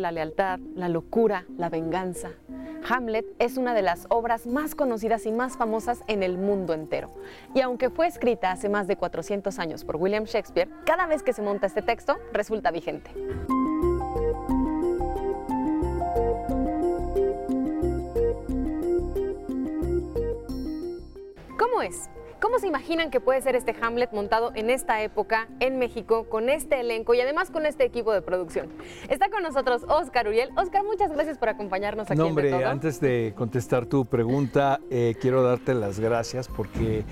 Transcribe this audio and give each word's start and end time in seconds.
la 0.00 0.12
lealtad, 0.12 0.58
la 0.74 0.88
locura, 0.88 1.44
la 1.56 1.68
venganza. 1.68 2.30
Hamlet 2.88 3.26
es 3.38 3.56
una 3.56 3.74
de 3.74 3.82
las 3.82 4.06
obras 4.08 4.46
más 4.46 4.74
conocidas 4.74 5.26
y 5.26 5.32
más 5.32 5.56
famosas 5.56 6.02
en 6.06 6.22
el 6.22 6.38
mundo 6.38 6.74
entero. 6.74 7.10
Y 7.54 7.60
aunque 7.60 7.90
fue 7.90 8.06
escrita 8.06 8.50
hace 8.50 8.68
más 8.68 8.86
de 8.86 8.96
400 8.96 9.58
años 9.58 9.84
por 9.84 9.96
William 9.96 10.24
Shakespeare, 10.24 10.68
cada 10.84 11.06
vez 11.06 11.22
que 11.22 11.32
se 11.32 11.42
monta 11.42 11.66
este 11.66 11.82
texto 11.82 12.16
resulta 12.32 12.70
vigente. 12.70 13.10
¿Cómo 21.58 21.82
es? 21.82 22.10
¿Cómo 22.40 22.58
se 22.58 22.66
imaginan 22.66 23.10
que 23.10 23.20
puede 23.20 23.42
ser 23.42 23.54
este 23.54 23.74
Hamlet 23.82 24.12
montado 24.12 24.50
en 24.54 24.70
esta 24.70 25.02
época 25.02 25.48
en 25.60 25.78
México 25.78 26.24
con 26.28 26.48
este 26.48 26.80
elenco 26.80 27.12
y 27.12 27.20
además 27.20 27.50
con 27.50 27.66
este 27.66 27.84
equipo 27.84 28.12
de 28.12 28.22
producción? 28.22 28.68
Está 29.10 29.28
con 29.28 29.42
nosotros 29.42 29.82
Oscar 29.88 30.26
Uriel. 30.26 30.48
Oscar, 30.56 30.82
muchas 30.82 31.12
gracias 31.12 31.36
por 31.36 31.50
acompañarnos 31.50 32.10
aquí 32.10 32.16
no, 32.16 32.24
en 32.24 32.30
hombre, 32.30 32.50
De 32.50 32.58
Todo. 32.58 32.68
antes 32.68 32.98
de 32.98 33.34
contestar 33.36 33.84
tu 33.84 34.06
pregunta, 34.06 34.80
eh, 34.90 35.16
quiero 35.20 35.42
darte 35.42 35.74
las 35.74 36.00
gracias 36.00 36.48
porque 36.48 37.04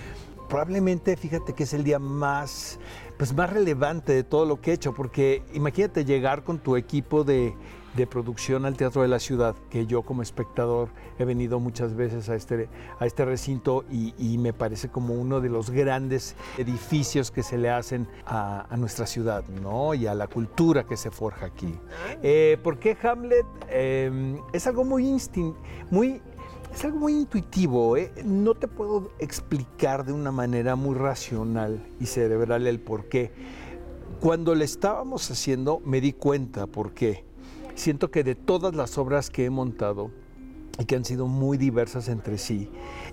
probablemente, 0.49 1.15
fíjate 1.17 1.53
que 1.53 1.65
es 1.65 1.75
el 1.75 1.85
día 1.85 1.99
más, 1.99 2.81
pues 3.19 3.35
más 3.35 3.53
relevante 3.53 4.15
de 4.15 4.25
todo 4.25 4.47
lo 4.47 4.63
que 4.63 4.71
he 4.71 4.75
hecho, 4.75 4.95
porque 4.95 5.43
imagínate 5.53 6.07
llegar 6.07 6.43
con 6.43 6.59
tu 6.59 6.77
equipo 6.77 7.23
de, 7.23 7.55
de 7.97 8.07
producción 8.07 8.65
al 8.65 8.77
Teatro 8.77 9.03
de 9.03 9.09
la 9.09 9.19
Ciudad, 9.19 9.57
que 9.71 9.87
yo 9.87 10.03
como 10.03 10.23
espectador 10.23 10.89
he 11.19 11.25
venido 11.25 11.59
muchas 11.59 11.95
veces 11.95 12.29
a 12.29 12.35
este, 12.37 12.69
a 12.99 13.07
este 13.07 13.25
recinto 13.25 13.85
y, 13.91 14.15
y 14.19 14.39
me 14.39 14.53
parece 14.53 14.89
como 14.89 15.15
uno 15.15 15.41
de 15.41 15.49
los 15.49 15.71
grandes 15.71 16.37
edificios 16.59 17.31
que 17.31 17.43
se 17.43 17.59
le 17.59 17.71
hacen 17.71 18.07
a, 18.27 18.67
a 18.73 18.77
nuestra 18.77 19.07
ciudad, 19.07 19.45
¿no? 19.63 19.95
Y 19.95 20.07
a 20.07 20.15
la 20.15 20.27
cultura 20.27 20.85
que 20.85 20.97
se 20.97 21.11
forja 21.11 21.47
aquí. 21.47 21.75
Eh, 22.23 22.59
¿Por 22.63 22.79
qué 22.79 22.97
Hamlet? 23.03 23.47
Eh, 23.69 24.39
es 24.53 24.67
algo 24.67 24.85
muy 24.85 25.07
instin 25.07 25.55
muy 25.91 26.21
es 26.73 26.85
algo 26.85 26.99
muy 26.99 27.15
intuitivo, 27.15 27.97
¿eh? 27.97 28.13
no 28.25 28.55
te 28.55 28.69
puedo 28.69 29.11
explicar 29.19 30.05
de 30.05 30.13
una 30.13 30.31
manera 30.31 30.77
muy 30.77 30.95
racional 30.95 31.83
y 31.99 32.07
cerebral 32.07 32.67
el 32.67 32.79
por 32.79 33.07
qué. 33.09 33.33
Cuando 34.21 34.55
le 34.55 34.65
estábamos 34.65 35.31
haciendo 35.31 35.81
me 35.85 36.01
di 36.01 36.13
cuenta 36.13 36.67
por 36.67 36.93
qué. 36.93 37.28
Siento 37.79 38.11
que 38.11 38.25
de 38.25 38.35
todas 38.35 38.75
las 38.75 38.99
obras 38.99 39.31
que 39.31 39.45
he 39.45 39.51
montado, 39.51 40.11
y 40.81 40.85
que 40.85 40.97
han 40.97 41.05
sido 41.05 41.29
muy 41.29 41.59
diversas 41.59 42.09
entre 42.09 42.37
sí. 42.37 42.69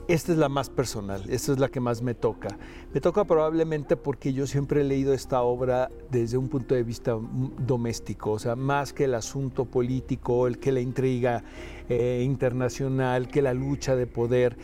Esta 0.07 0.31
es 0.31 0.39
la 0.39 0.49
más 0.49 0.71
personal, 0.71 1.23
esta 1.29 1.51
es 1.51 1.59
la 1.59 1.69
que 1.69 1.79
más 1.79 2.01
me 2.01 2.15
toca. 2.15 2.57
Me 2.91 2.99
toca 2.99 3.25
probablemente 3.25 3.95
porque 3.95 4.33
yo 4.33 4.47
siempre 4.47 4.81
he 4.81 4.83
leído 4.83 5.13
esta 5.13 5.43
obra 5.43 5.91
desde 6.09 6.39
un 6.39 6.49
punto 6.49 6.73
de 6.73 6.81
vista 6.81 7.15
doméstico, 7.59 8.31
o 8.31 8.39
sea, 8.39 8.55
más 8.55 8.91
que 8.91 9.03
el 9.03 9.13
asunto 9.13 9.65
político, 9.65 10.47
el 10.47 10.57
que 10.57 10.71
la 10.71 10.79
intriga 10.79 11.43
eh, 11.87 12.23
internacional, 12.25 13.27
que 13.27 13.43
la 13.43 13.53
lucha 13.53 13.95
de 13.95 14.07
poder. 14.07 14.57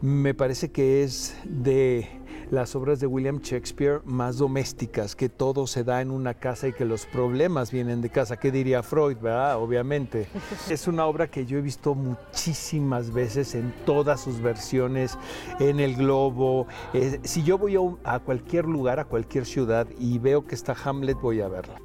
Me 0.00 0.32
parece 0.32 0.70
que 0.70 1.04
es 1.04 1.36
de 1.44 2.08
las 2.52 2.76
obras 2.76 3.00
de 3.00 3.06
William 3.06 3.40
Shakespeare 3.40 4.02
más 4.04 4.36
domésticas, 4.36 5.16
que 5.16 5.30
todo 5.30 5.66
se 5.66 5.84
da 5.84 6.02
en 6.02 6.10
una 6.10 6.34
casa 6.34 6.68
y 6.68 6.74
que 6.74 6.84
los 6.84 7.06
problemas 7.06 7.72
vienen 7.72 8.02
de 8.02 8.10
casa. 8.10 8.36
¿Qué 8.36 8.52
diría 8.52 8.82
Freud, 8.82 9.16
verdad? 9.16 9.56
Obviamente. 9.56 10.28
Es 10.68 10.86
una 10.86 11.06
obra 11.06 11.28
que 11.28 11.46
yo 11.46 11.56
he 11.56 11.62
visto 11.62 11.94
muchísimas 11.94 13.10
veces 13.10 13.54
en 13.54 13.72
todas 13.86 14.20
sus 14.20 14.40
versiones, 14.42 15.18
en 15.60 15.80
el 15.80 15.96
globo. 15.96 16.66
Eh, 16.92 17.20
si 17.22 17.42
yo 17.42 17.56
voy 17.56 17.76
a, 17.76 18.14
a, 18.14 18.20
cualquier 18.20 18.66
lugar, 18.66 19.00
a 19.00 19.06
cualquier 19.06 19.46
ciudad 19.46 19.86
y 19.98 20.18
veo 20.18 20.46
que 20.46 20.54
está 20.54 20.76
Hamlet, 20.84 21.18
voy 21.18 21.40
a 21.40 21.48
verla. 21.48 21.80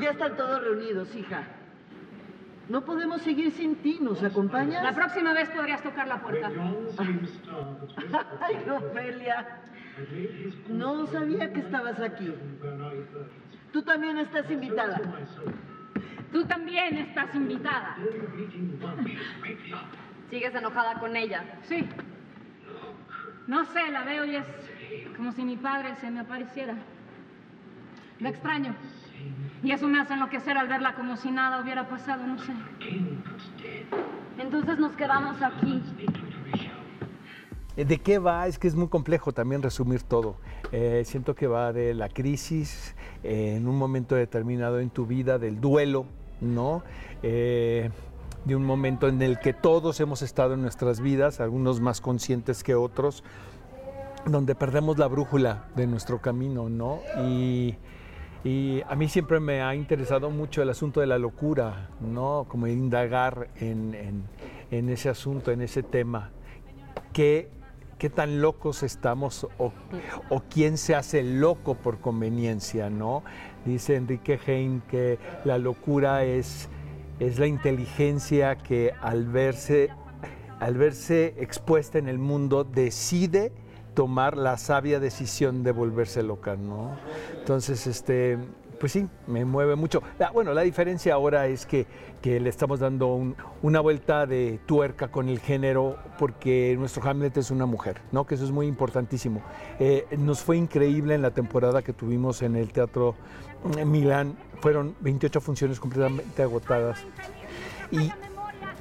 Ya 0.00 0.10
están 0.10 0.36
todos 0.36 0.62
reunidos, 0.62 1.14
hija. 1.14 1.46
No 2.68 2.84
podemos 2.84 3.22
seguir 3.22 3.52
sin 3.52 3.76
ti. 3.76 3.98
¿Nos 4.00 4.22
acompañas? 4.22 4.82
La 4.82 4.92
próxima 4.92 5.32
vez 5.32 5.48
podrías 5.50 5.82
tocar 5.82 6.08
la 6.08 6.20
puerta. 6.20 6.50
Ay, 8.40 8.56
Ofelia. 8.68 9.60
No 10.68 11.06
sabía 11.06 11.52
que 11.52 11.60
estabas 11.60 12.00
aquí. 12.00 12.32
Tú 13.72 13.82
también 13.82 14.18
estás 14.18 14.50
invitada. 14.50 15.00
Tú 16.32 16.44
también 16.44 16.98
estás 16.98 17.34
invitada. 17.34 17.96
¿Sigues 20.28 20.54
enojada 20.54 20.98
con 20.98 21.16
ella? 21.16 21.44
Sí. 21.62 21.88
No 23.46 23.64
sé, 23.66 23.90
la 23.90 24.04
veo 24.04 24.24
y 24.24 24.36
es 24.36 24.46
como 25.16 25.32
si 25.32 25.44
mi 25.44 25.56
padre 25.56 25.94
se 25.96 26.10
me 26.10 26.20
apareciera. 26.20 26.74
La 28.18 28.30
extraño. 28.30 28.74
Y 29.62 29.72
eso 29.72 29.88
me 29.88 30.00
hace 30.00 30.14
enloquecer 30.14 30.56
al 30.58 30.68
verla 30.68 30.94
como 30.94 31.16
si 31.16 31.30
nada 31.30 31.60
hubiera 31.60 31.88
pasado, 31.88 32.26
no 32.26 32.38
sé. 32.38 32.52
Entonces 34.38 34.78
nos 34.78 34.92
quedamos 34.92 35.40
aquí. 35.42 35.82
¿De 37.76 37.98
qué 37.98 38.18
va? 38.18 38.46
Es 38.46 38.58
que 38.58 38.68
es 38.68 38.74
muy 38.74 38.88
complejo 38.88 39.32
también 39.32 39.62
resumir 39.62 40.02
todo. 40.02 40.36
Eh, 40.72 41.02
siento 41.04 41.34
que 41.34 41.46
va 41.46 41.72
de 41.72 41.92
la 41.92 42.08
crisis 42.08 42.94
eh, 43.22 43.54
en 43.56 43.68
un 43.68 43.76
momento 43.76 44.14
determinado 44.14 44.80
en 44.80 44.88
tu 44.88 45.04
vida, 45.04 45.38
del 45.38 45.60
duelo, 45.60 46.06
¿no? 46.40 46.82
Eh, 47.22 47.90
de 48.46 48.56
un 48.56 48.64
momento 48.64 49.08
en 49.08 49.20
el 49.20 49.38
que 49.40 49.52
todos 49.52 50.00
hemos 50.00 50.22
estado 50.22 50.54
en 50.54 50.62
nuestras 50.62 51.00
vidas, 51.00 51.40
algunos 51.40 51.80
más 51.80 52.00
conscientes 52.00 52.62
que 52.62 52.74
otros, 52.74 53.24
donde 54.24 54.54
perdemos 54.54 54.96
la 54.96 55.06
brújula 55.06 55.66
de 55.76 55.86
nuestro 55.86 56.20
camino, 56.20 56.70
¿no? 56.70 57.00
Y, 57.22 57.76
y 58.44 58.82
a 58.88 58.94
mí 58.94 59.08
siempre 59.08 59.40
me 59.40 59.62
ha 59.62 59.74
interesado 59.74 60.30
mucho 60.30 60.62
el 60.62 60.70
asunto 60.70 61.00
de 61.00 61.06
la 61.06 61.18
locura, 61.18 61.90
¿no? 62.00 62.46
Como 62.48 62.66
indagar 62.66 63.48
en, 63.56 64.24
en, 64.70 64.88
ese 64.88 65.08
asunto, 65.08 65.50
en 65.50 65.62
ese 65.62 65.82
tema. 65.82 66.30
¿Qué, 67.12 67.48
qué 67.98 68.10
tan 68.10 68.40
locos 68.40 68.82
estamos 68.82 69.44
o, 69.58 69.72
o, 70.28 70.42
quién 70.48 70.78
se 70.78 70.94
hace 70.94 71.22
loco 71.22 71.74
por 71.74 71.98
conveniencia, 71.98 72.90
¿no? 72.90 73.24
Dice 73.64 73.96
Enrique 73.96 74.38
Hein 74.46 74.82
que 74.88 75.18
la 75.44 75.58
locura 75.58 76.24
es, 76.24 76.68
es 77.18 77.38
la 77.38 77.46
inteligencia 77.46 78.56
que 78.56 78.92
al 79.00 79.26
verse, 79.26 79.90
al 80.60 80.76
verse 80.76 81.34
expuesta 81.38 81.98
en 81.98 82.08
el 82.08 82.18
mundo 82.18 82.64
decide 82.64 83.52
tomar 83.96 84.36
la 84.36 84.58
sabia 84.58 85.00
decisión 85.00 85.64
de 85.64 85.72
volverse 85.72 86.22
loca, 86.22 86.54
¿no? 86.54 86.90
Entonces, 87.38 87.86
este, 87.86 88.36
pues 88.78 88.92
sí, 88.92 89.08
me 89.26 89.46
mueve 89.46 89.74
mucho. 89.74 90.02
La, 90.18 90.30
bueno, 90.30 90.52
la 90.52 90.60
diferencia 90.60 91.14
ahora 91.14 91.46
es 91.46 91.64
que, 91.64 91.86
que 92.20 92.38
le 92.38 92.50
estamos 92.50 92.78
dando 92.78 93.06
un, 93.06 93.34
una 93.62 93.80
vuelta 93.80 94.26
de 94.26 94.60
tuerca 94.66 95.08
con 95.08 95.30
el 95.30 95.40
género 95.40 95.96
porque 96.18 96.76
nuestro 96.78 97.08
Hamlet 97.08 97.38
es 97.38 97.50
una 97.50 97.64
mujer, 97.64 98.02
¿no? 98.12 98.26
Que 98.26 98.34
eso 98.34 98.44
es 98.44 98.50
muy 98.50 98.66
importantísimo. 98.66 99.40
Eh, 99.80 100.06
nos 100.18 100.42
fue 100.42 100.58
increíble 100.58 101.14
en 101.14 101.22
la 101.22 101.30
temporada 101.30 101.80
que 101.80 101.94
tuvimos 101.94 102.42
en 102.42 102.54
el 102.54 102.72
Teatro 102.74 103.14
en 103.78 103.90
Milán. 103.90 104.36
Fueron 104.60 104.94
28 105.00 105.40
funciones 105.40 105.80
completamente 105.80 106.42
agotadas. 106.42 106.98
Y 107.90 108.12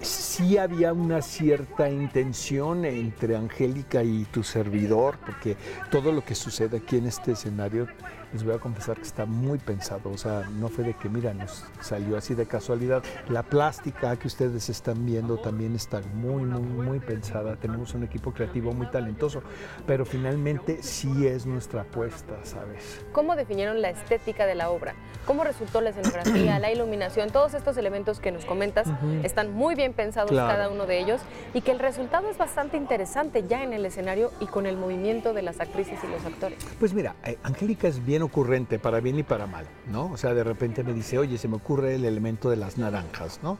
sí 0.06 0.58
había 0.58 0.94
una 0.94 1.22
cierta 1.22 1.90
intención 1.90 2.86
entre 2.86 3.36
Angélica 3.36 4.04
y 4.04 4.26
tu 4.26 4.44
servidor, 4.44 5.18
porque 5.26 5.58
todo 5.90 6.12
lo 6.12 6.24
que 6.24 6.36
sucede 6.36 6.78
aquí 6.78 6.98
en 6.98 7.08
este 7.08 7.34
escenario, 7.34 7.88
les 8.36 8.44
voy 8.44 8.54
a 8.54 8.60
confesar 8.60 8.98
que 8.98 9.04
está 9.04 9.26
muy 9.26 9.58
pensado, 9.60 10.12
o 10.12 10.18
sea, 10.18 10.42
no 10.60 10.68
fue 10.68 10.84
de 10.84 10.94
que, 10.94 11.08
mira, 11.08 11.34
nos 11.34 11.64
salió 11.80 12.18
así 12.18 12.36
de 12.36 12.46
casualidad. 12.46 13.02
La 13.30 13.44
plástica 13.44 14.14
que 14.18 14.28
ustedes 14.28 14.68
están 14.68 15.06
viendo 15.06 15.38
también 15.38 15.74
está 15.74 16.02
muy, 16.14 16.44
muy, 16.44 16.62
muy 16.62 17.00
pensada. 17.00 17.56
Tenemos 17.56 17.94
un 17.94 18.04
equipo 18.04 18.34
creativo 18.34 18.74
muy 18.74 18.88
talentoso, 18.88 19.42
pero 19.88 20.06
finalmente 20.06 20.84
sí 20.84 21.26
es 21.26 21.46
nuestra 21.46 21.84
apuesta, 21.84 22.34
¿sabes? 22.44 23.06
¿Cómo 23.14 23.38
definieron 23.38 23.82
la 23.82 23.90
estética 23.92 24.46
de 24.46 24.56
la 24.56 24.70
obra? 24.70 24.96
¿Cómo 25.26 25.46
resultó 25.46 25.80
la 25.80 25.92
escenografía, 25.92 26.60
la 26.60 26.74
iluminación? 26.74 27.30
Todos 27.30 27.54
estos 27.54 27.78
elementos 27.78 28.20
que 28.20 28.34
nos 28.34 28.44
comentas 28.44 28.88
uh 28.88 28.92
-huh. 28.92 29.26
están 29.26 29.54
muy 29.54 29.76
bien 29.76 29.94
pensados 29.94 30.32
claro. 30.32 30.50
cada 30.50 30.70
uno 30.70 30.86
de 30.86 31.00
ellos 31.00 31.22
y 31.54 31.62
que 31.62 31.72
el 31.72 31.80
resultado 31.80 32.30
es 32.30 32.38
bastante 32.38 32.76
interesante 32.76 33.46
ya 33.48 33.64
en 33.64 33.72
el 33.72 33.86
escenario 33.86 34.34
y 34.42 34.48
con 34.48 34.66
el 34.66 34.76
movimiento 34.76 35.34
de 35.34 35.42
las 35.42 35.62
actrices 35.62 36.00
y 36.04 36.08
los 36.08 36.26
actores. 36.26 36.60
Pues 36.82 36.94
mira, 36.94 37.16
eh, 37.24 37.38
Angélica 37.44 37.88
es 37.88 38.06
bien 38.06 38.25
ocurrente, 38.26 38.80
para 38.80 39.00
bien 39.00 39.20
y 39.20 39.24
para 39.24 39.48
mal, 39.48 39.66
¿no? 39.92 40.12
O 40.12 40.18
sea, 40.18 40.34
de 40.34 40.44
repente 40.44 40.84
me 40.84 40.94
dice, 40.94 41.18
oye, 41.18 41.38
se 41.38 41.48
me 41.48 41.56
ocurre 41.56 41.96
el 41.96 42.06
elemento 42.06 42.50
de 42.50 42.58
las 42.58 42.78
naranjas, 42.78 43.40
¿no? 43.42 43.58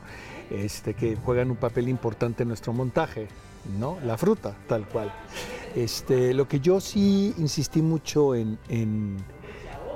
Este, 0.50 0.94
que 0.94 1.16
juegan 1.16 1.52
un 1.52 1.58
papel 1.58 1.90
importante 1.90 2.44
en 2.44 2.50
nuestro 2.50 2.74
montaje, 2.74 3.28
¿no? 3.80 3.98
La 4.04 4.18
fruta, 4.18 4.56
tal 4.68 4.88
cual. 4.88 5.12
Este, 5.76 6.34
lo 6.34 6.48
que 6.48 6.60
yo 6.60 6.80
sí 6.80 7.34
insistí 7.38 7.82
mucho 7.82 8.36
en, 8.36 8.58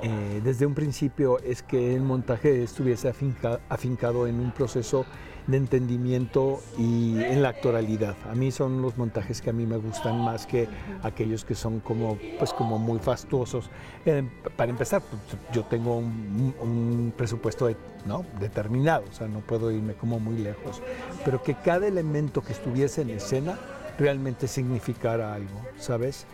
eh, 0.02 0.40
desde 0.42 0.66
un 0.66 0.74
principio 0.74 1.38
es 1.40 1.62
que 1.62 1.94
el 1.94 2.02
montaje 2.02 2.62
estuviese 2.62 3.08
afinca, 3.08 3.60
afincado 3.68 4.26
en 4.26 4.40
un 4.40 4.50
proceso 4.50 5.04
de 5.46 5.56
entendimiento 5.56 6.60
y 6.78 7.22
en 7.22 7.42
la 7.42 7.50
actualidad. 7.50 8.16
A 8.30 8.34
mí 8.34 8.50
son 8.50 8.82
los 8.82 8.96
montajes 8.96 9.40
que 9.40 9.50
a 9.50 9.52
mí 9.52 9.66
me 9.66 9.76
gustan 9.76 10.22
más 10.24 10.46
que 10.46 10.68
aquellos 11.02 11.44
que 11.44 11.54
son 11.54 11.80
como, 11.80 12.18
pues 12.38 12.52
como 12.52 12.78
muy 12.78 12.98
fastuosos. 12.98 13.70
Eh, 14.06 14.22
para 14.56 14.70
empezar, 14.70 15.02
pues, 15.02 15.20
yo 15.52 15.64
tengo 15.64 15.96
un, 15.98 16.54
un 16.60 17.12
presupuesto 17.16 17.66
de- 17.66 17.76
¿no? 18.06 18.24
determinado, 18.40 19.04
o 19.10 19.12
sea, 19.12 19.28
no 19.28 19.40
puedo 19.40 19.70
irme 19.70 19.92
como 19.94 20.18
muy 20.18 20.38
lejos, 20.38 20.80
pero 21.24 21.42
que 21.42 21.54
cada 21.54 21.86
elemento 21.86 22.40
que 22.42 22.52
estuviese 22.52 23.02
en 23.02 23.10
escena 23.10 23.58
realmente 24.00 24.48
significara 24.48 25.34
algo, 25.34 25.60
¿sabes? 25.78 26.26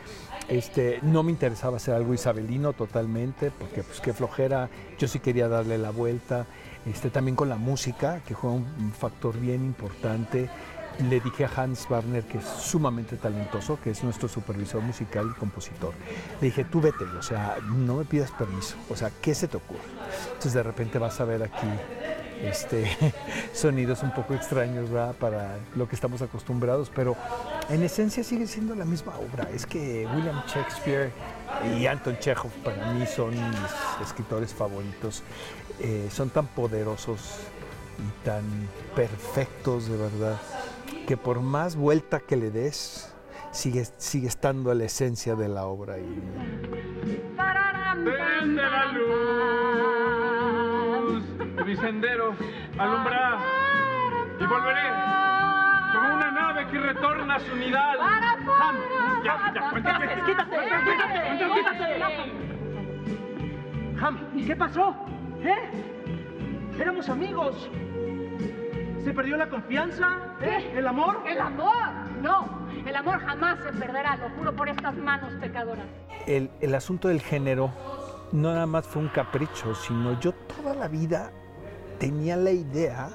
Este, 0.48 1.00
no 1.02 1.24
me 1.24 1.32
interesaba 1.32 1.78
hacer 1.78 1.94
algo 1.94 2.14
isabelino 2.14 2.72
totalmente, 2.72 3.50
porque 3.50 3.82
pues 3.82 4.00
qué 4.00 4.12
flojera, 4.12 4.70
yo 4.98 5.08
sí 5.08 5.18
quería 5.18 5.48
darle 5.48 5.76
la 5.76 5.90
vuelta, 5.90 6.46
este, 6.86 7.10
también 7.10 7.34
con 7.34 7.48
la 7.48 7.56
música, 7.56 8.20
que 8.24 8.34
un, 8.34 8.64
un 8.78 8.92
factor 8.92 9.38
bien 9.38 9.64
importante. 9.64 10.48
Le 11.10 11.20
dije 11.20 11.44
a 11.44 11.50
Hans 11.54 11.90
Warner, 11.90 12.24
que 12.24 12.38
es 12.38 12.44
sumamente 12.44 13.16
talentoso, 13.16 13.78
que 13.82 13.90
es 13.90 14.02
nuestro 14.02 14.28
supervisor 14.28 14.80
musical 14.80 15.30
y 15.30 15.38
compositor, 15.38 15.92
le 16.40 16.46
dije, 16.46 16.64
tú 16.64 16.80
vete, 16.80 17.04
o 17.04 17.22
sea, 17.22 17.58
no 17.62 17.96
me 17.96 18.06
pidas 18.06 18.30
permiso, 18.30 18.76
o 18.88 18.96
sea, 18.96 19.10
¿qué 19.20 19.34
se 19.34 19.46
te 19.46 19.58
ocurre? 19.58 19.82
Entonces 20.28 20.54
de 20.54 20.62
repente 20.62 20.98
vas 20.98 21.20
a 21.20 21.26
ver 21.26 21.42
aquí 21.42 21.66
este, 22.42 22.96
sonidos 23.52 24.02
un 24.02 24.12
poco 24.12 24.34
extraños 24.34 24.90
¿verdad? 24.90 25.14
para 25.16 25.56
lo 25.74 25.88
que 25.88 25.94
estamos 25.94 26.22
acostumbrados, 26.22 26.90
pero 26.94 27.16
en 27.68 27.82
esencia 27.82 28.22
sigue 28.22 28.46
siendo 28.46 28.74
la 28.74 28.84
misma 28.84 29.14
obra. 29.16 29.48
Es 29.52 29.66
que 29.66 30.06
William 30.14 30.42
Shakespeare 30.46 31.10
y 31.78 31.86
Anton 31.86 32.18
Chekhov 32.18 32.50
para 32.64 32.92
mí 32.92 33.04
son 33.06 33.30
mis 33.30 33.70
escritores 34.02 34.54
favoritos. 34.54 35.22
Eh, 35.80 36.08
son 36.10 36.30
tan 36.30 36.46
poderosos 36.46 37.20
y 37.98 38.24
tan 38.24 38.44
perfectos 38.94 39.88
de 39.88 39.96
verdad 39.96 40.38
que 41.06 41.16
por 41.16 41.40
más 41.40 41.76
vuelta 41.76 42.20
que 42.20 42.36
le 42.36 42.50
des, 42.50 43.12
sigue, 43.52 43.86
sigue 43.98 44.28
estando 44.28 44.72
la 44.74 44.84
esencia 44.84 45.34
de 45.34 45.48
la 45.48 45.66
obra. 45.66 45.98
Y, 45.98 46.22
la 47.36 47.94
luz 48.92 49.16
y 54.38 54.46
volveré 54.46 55.35
retorna 56.78 57.34
a 57.36 57.40
su 57.40 57.56
nidal. 57.56 57.98
Ham, 58.00 58.76
ya, 59.24 59.52
ya, 59.54 59.70
cuéntame. 59.70 60.06
¡Quítate! 60.26 60.56
¡Quítate! 60.56 61.54
¡Quítate! 61.54 62.02
Ham, 64.00 64.18
¿qué 64.46 64.56
pasó? 64.56 64.94
¿Eh? 65.42 65.70
Éramos 66.78 67.08
amigos. 67.08 67.70
¿Se 69.04 69.12
perdió 69.12 69.36
la 69.36 69.48
confianza? 69.48 70.18
¿Eh? 70.42 70.72
¿El 70.76 70.86
amor? 70.86 71.22
¡El 71.26 71.40
amor! 71.40 71.72
No, 72.20 72.66
el 72.84 72.96
amor 72.96 73.20
jamás 73.20 73.58
se 73.62 73.72
perderá, 73.72 74.16
lo 74.16 74.28
juro 74.30 74.54
por 74.54 74.68
estas 74.68 74.94
manos 74.96 75.32
pecadoras. 75.40 75.86
el, 76.26 76.50
el 76.60 76.74
asunto 76.74 77.08
del 77.08 77.20
género 77.20 77.72
no 78.32 78.52
nada 78.52 78.66
más 78.66 78.84
fue 78.86 79.02
un 79.02 79.08
capricho, 79.08 79.74
sino 79.74 80.18
yo 80.20 80.32
toda 80.32 80.74
la 80.74 80.88
vida 80.88 81.30
tenía 82.00 82.36
la 82.36 82.50
idea 82.50 83.08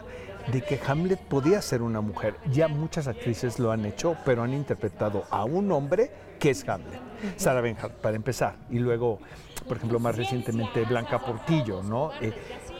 de 0.51 0.61
que 0.61 0.79
Hamlet 0.87 1.19
podía 1.19 1.61
ser 1.61 1.81
una 1.81 2.01
mujer. 2.01 2.35
Ya 2.51 2.67
muchas 2.67 3.07
actrices 3.07 3.59
lo 3.59 3.71
han 3.71 3.85
hecho, 3.85 4.15
pero 4.25 4.43
han 4.43 4.53
interpretado 4.53 5.25
a 5.29 5.43
un 5.45 5.71
hombre 5.71 6.11
que 6.39 6.51
es 6.51 6.67
Hamlet. 6.67 6.99
Sarah 7.37 7.61
Bernhardt, 7.61 7.95
para 7.95 8.15
empezar, 8.15 8.55
y 8.69 8.79
luego, 8.79 9.19
por 9.67 9.77
ejemplo, 9.77 9.99
más 9.99 10.15
recientemente 10.15 10.83
Blanca 10.85 11.19
Portillo, 11.19 11.83
¿no? 11.83 12.11
Eh, 12.19 12.33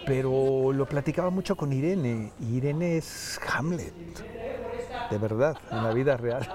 pero 0.06 0.72
lo 0.74 0.86
platicaba 0.88 1.30
mucho 1.30 1.56
con 1.56 1.72
Irene, 1.72 2.32
Irene 2.40 2.98
es 2.98 3.40
Hamlet, 3.54 3.94
de 5.12 5.18
verdad, 5.18 5.58
en 5.70 5.84
la 5.84 5.94
vida 5.94 6.18
real. 6.18 6.48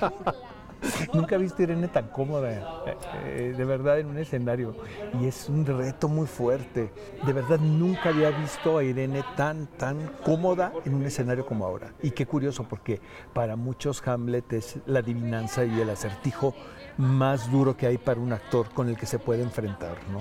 Nunca 1.14 1.36
he 1.36 1.38
visto 1.38 1.58
a 1.60 1.64
Irene 1.64 1.88
tan 1.88 2.08
cómoda, 2.08 2.52
eh, 2.52 2.96
eh, 3.24 3.54
de 3.56 3.64
verdad, 3.64 3.98
en 3.98 4.06
un 4.06 4.18
escenario. 4.18 4.76
Y 5.20 5.26
es 5.26 5.48
un 5.48 5.64
reto 5.64 6.08
muy 6.08 6.26
fuerte. 6.26 6.90
De 7.24 7.32
verdad, 7.32 7.58
nunca 7.58 8.10
había 8.10 8.30
visto 8.30 8.78
a 8.78 8.84
Irene 8.84 9.24
tan, 9.36 9.66
tan 9.66 10.10
cómoda 10.24 10.72
en 10.84 10.94
un 10.94 11.04
escenario 11.04 11.46
como 11.46 11.64
ahora. 11.64 11.92
Y 12.02 12.10
qué 12.10 12.26
curioso, 12.26 12.64
porque 12.68 13.00
para 13.32 13.56
muchos 13.56 14.06
Hamlet 14.06 14.52
es 14.52 14.78
la 14.86 15.00
adivinanza 15.00 15.64
y 15.64 15.80
el 15.80 15.90
acertijo 15.90 16.54
más 16.96 17.50
duro 17.50 17.76
que 17.76 17.86
hay 17.86 17.98
para 17.98 18.20
un 18.20 18.32
actor 18.32 18.70
con 18.70 18.88
el 18.88 18.96
que 18.96 19.06
se 19.06 19.18
puede 19.18 19.42
enfrentar, 19.42 19.96
¿no? 20.10 20.20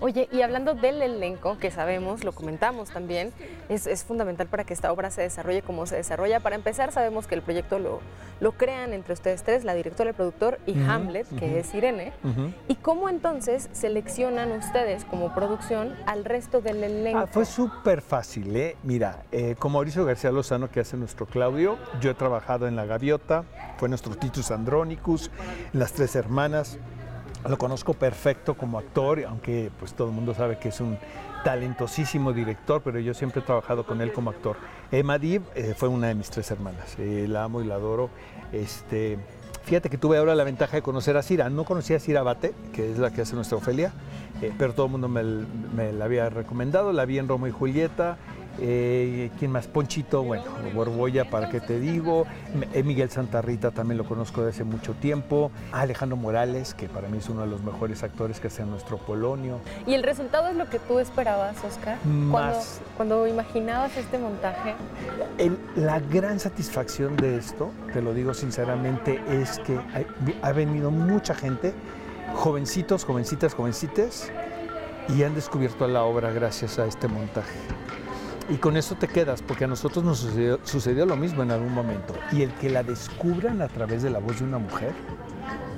Oye, 0.00 0.28
y 0.30 0.42
hablando 0.42 0.74
del 0.74 1.00
elenco, 1.00 1.58
que 1.58 1.70
sabemos, 1.70 2.24
lo 2.24 2.32
comentamos 2.32 2.90
también, 2.90 3.32
es, 3.68 3.86
es 3.86 4.04
fundamental 4.04 4.46
para 4.46 4.64
que 4.64 4.74
esta 4.74 4.92
obra 4.92 5.10
se 5.10 5.22
desarrolle 5.22 5.62
como 5.62 5.86
se 5.86 5.96
desarrolla. 5.96 6.40
Para 6.40 6.56
empezar, 6.56 6.92
sabemos 6.92 7.26
que 7.26 7.34
el 7.34 7.42
proyecto 7.42 7.78
lo, 7.78 8.00
lo 8.40 8.52
crean 8.52 8.92
entre 8.92 9.14
ustedes 9.14 9.42
tres, 9.42 9.64
la 9.64 9.74
directora, 9.74 10.10
el 10.10 10.16
productor 10.16 10.58
y 10.66 10.78
Hamlet, 10.82 11.26
que 11.38 11.58
es 11.58 11.74
Irene. 11.74 12.12
¿Y 12.68 12.74
cómo 12.76 13.08
entonces 13.08 13.68
seleccionan 13.72 14.52
ustedes 14.52 15.04
como 15.04 15.34
producción 15.34 15.94
al 16.06 16.24
resto 16.24 16.60
del 16.60 16.84
elenco? 16.84 17.20
Ah, 17.20 17.26
fue 17.26 17.44
súper 17.44 18.02
fácil, 18.02 18.54
¿eh? 18.54 18.76
Mira, 18.82 19.24
eh, 19.32 19.56
con 19.58 19.72
Mauricio 19.72 20.04
García 20.04 20.30
Lozano, 20.30 20.70
que 20.70 20.80
hace 20.80 20.96
nuestro 20.96 21.26
Claudio, 21.26 21.78
yo 22.00 22.10
he 22.10 22.14
trabajado 22.14 22.68
en 22.68 22.76
La 22.76 22.84
Gaviota, 22.84 23.44
fue 23.78 23.88
nuestro 23.88 24.14
Titus 24.14 24.50
Andronicus, 24.50 25.30
Las 25.86 25.92
Tres 25.92 26.16
Hermanas. 26.16 26.78
Lo 27.48 27.58
conozco 27.58 27.94
perfecto 27.94 28.54
como 28.54 28.76
actor, 28.76 29.22
aunque 29.24 29.70
pues 29.78 29.94
todo 29.94 30.08
el 30.08 30.14
mundo 30.14 30.34
sabe 30.34 30.58
que 30.58 30.70
es 30.70 30.80
un 30.80 30.98
talentosísimo 31.44 32.32
director, 32.32 32.82
pero 32.82 32.98
yo 32.98 33.14
siempre 33.14 33.40
he 33.40 33.44
trabajado 33.44 33.86
con 33.86 34.00
él 34.00 34.12
como 34.12 34.30
actor. 34.30 34.56
Emma 34.90 35.16
Dib 35.16 35.42
eh, 35.54 35.74
fue 35.76 35.88
una 35.88 36.08
de 36.08 36.16
mis 36.16 36.28
tres 36.28 36.50
hermanas, 36.50 36.96
eh, 36.98 37.26
la 37.28 37.44
amo 37.44 37.62
y 37.62 37.66
la 37.66 37.76
adoro. 37.76 38.10
Este, 38.52 39.16
fíjate 39.62 39.88
que 39.88 39.96
tuve 39.96 40.18
ahora 40.18 40.34
la 40.34 40.42
ventaja 40.42 40.74
de 40.76 40.82
conocer 40.82 41.16
a 41.16 41.22
Cira. 41.22 41.50
No 41.50 41.62
conocía 41.62 41.98
a 41.98 42.00
Cira 42.00 42.24
Bate, 42.24 42.52
que 42.72 42.90
es 42.90 42.98
la 42.98 43.12
que 43.12 43.20
hace 43.20 43.36
nuestra 43.36 43.56
Ofelia, 43.56 43.92
eh, 44.42 44.52
pero 44.58 44.74
todo 44.74 44.86
el 44.86 44.90
mundo 44.90 45.06
me, 45.06 45.22
me 45.22 45.92
la 45.92 46.06
había 46.06 46.28
recomendado. 46.30 46.92
La 46.92 47.04
vi 47.04 47.20
en 47.20 47.28
Romo 47.28 47.46
y 47.46 47.52
Julieta. 47.52 48.16
Eh, 48.60 49.30
¿Quién 49.38 49.50
más? 49.52 49.66
Ponchito, 49.66 50.22
bueno, 50.22 50.44
Borbolla, 50.74 51.28
¿para 51.30 51.48
qué 51.48 51.60
te 51.60 51.78
digo? 51.78 52.26
Eh, 52.72 52.82
Miguel 52.82 53.10
Santarrita 53.10 53.70
también 53.70 53.98
lo 53.98 54.04
conozco 54.04 54.42
desde 54.42 54.56
hace 54.56 54.64
mucho 54.64 54.94
tiempo. 54.94 55.50
Alejandro 55.72 56.16
Morales, 56.16 56.74
que 56.74 56.88
para 56.88 57.08
mí 57.08 57.18
es 57.18 57.28
uno 57.28 57.42
de 57.42 57.48
los 57.48 57.62
mejores 57.62 58.02
actores 58.02 58.40
que 58.40 58.46
hace 58.48 58.64
nuestro 58.64 58.98
Polonio. 58.98 59.60
¿Y 59.86 59.94
el 59.94 60.02
resultado 60.02 60.48
es 60.48 60.56
lo 60.56 60.68
que 60.70 60.78
tú 60.78 60.98
esperabas, 60.98 61.56
Oscar? 61.64 61.98
Más. 62.06 62.80
cuando 62.96 63.26
imaginabas 63.26 63.96
este 63.96 64.18
montaje. 64.18 64.74
El- 65.38 65.58
la 65.76 66.00
gran 66.00 66.40
satisfacción 66.40 67.16
de 67.16 67.36
esto, 67.36 67.70
te 67.92 68.00
lo 68.00 68.14
digo 68.14 68.32
sinceramente, 68.34 69.20
es 69.30 69.58
que 69.60 69.76
ha, 69.76 70.48
ha 70.48 70.52
venido 70.52 70.90
mucha 70.90 71.34
gente, 71.34 71.74
jovencitos, 72.34 73.04
jovencitas, 73.04 73.54
jovencitas, 73.54 74.30
y 75.08 75.22
han 75.22 75.34
descubierto 75.34 75.86
la 75.86 76.02
obra 76.04 76.32
gracias 76.32 76.78
a 76.78 76.86
este 76.86 77.06
montaje. 77.08 77.58
Y 78.48 78.56
con 78.56 78.76
eso 78.76 78.94
te 78.94 79.08
quedas, 79.08 79.42
porque 79.42 79.64
a 79.64 79.66
nosotros 79.66 80.04
nos 80.04 80.18
sucedió, 80.18 80.60
sucedió 80.62 81.04
lo 81.04 81.16
mismo 81.16 81.42
en 81.42 81.50
algún 81.50 81.74
momento. 81.74 82.14
Y 82.30 82.42
el 82.42 82.52
que 82.54 82.70
la 82.70 82.82
descubran 82.84 83.60
a 83.60 83.68
través 83.68 84.02
de 84.02 84.10
la 84.10 84.20
voz 84.20 84.38
de 84.38 84.44
una 84.44 84.58
mujer, 84.58 84.92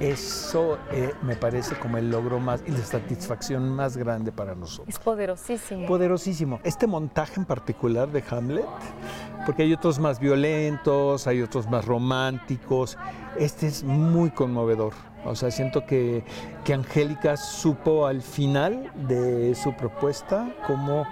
eso 0.00 0.78
eh, 0.92 1.12
me 1.22 1.34
parece 1.34 1.76
como 1.76 1.98
el 1.98 2.10
logro 2.10 2.38
más 2.38 2.62
y 2.66 2.70
la 2.70 2.84
satisfacción 2.84 3.70
más 3.70 3.96
grande 3.96 4.32
para 4.32 4.54
nosotros. 4.54 4.88
Es 4.88 4.98
poderosísimo. 4.98 5.86
Poderosísimo. 5.86 6.60
Este 6.62 6.86
montaje 6.86 7.40
en 7.40 7.46
particular 7.46 8.10
de 8.12 8.22
Hamlet, 8.30 8.66
porque 9.46 9.62
hay 9.62 9.72
otros 9.72 9.98
más 9.98 10.20
violentos, 10.20 11.26
hay 11.26 11.42
otros 11.42 11.68
más 11.68 11.84
románticos, 11.84 12.96
este 13.38 13.66
es 13.66 13.82
muy 13.82 14.30
conmovedor. 14.30 14.92
O 15.24 15.34
sea, 15.34 15.50
siento 15.50 15.84
que, 15.84 16.24
que 16.64 16.74
Angélica 16.74 17.36
supo 17.36 18.06
al 18.06 18.22
final 18.22 18.92
de 19.08 19.54
su 19.54 19.74
propuesta 19.74 20.54
cómo, 20.66 21.04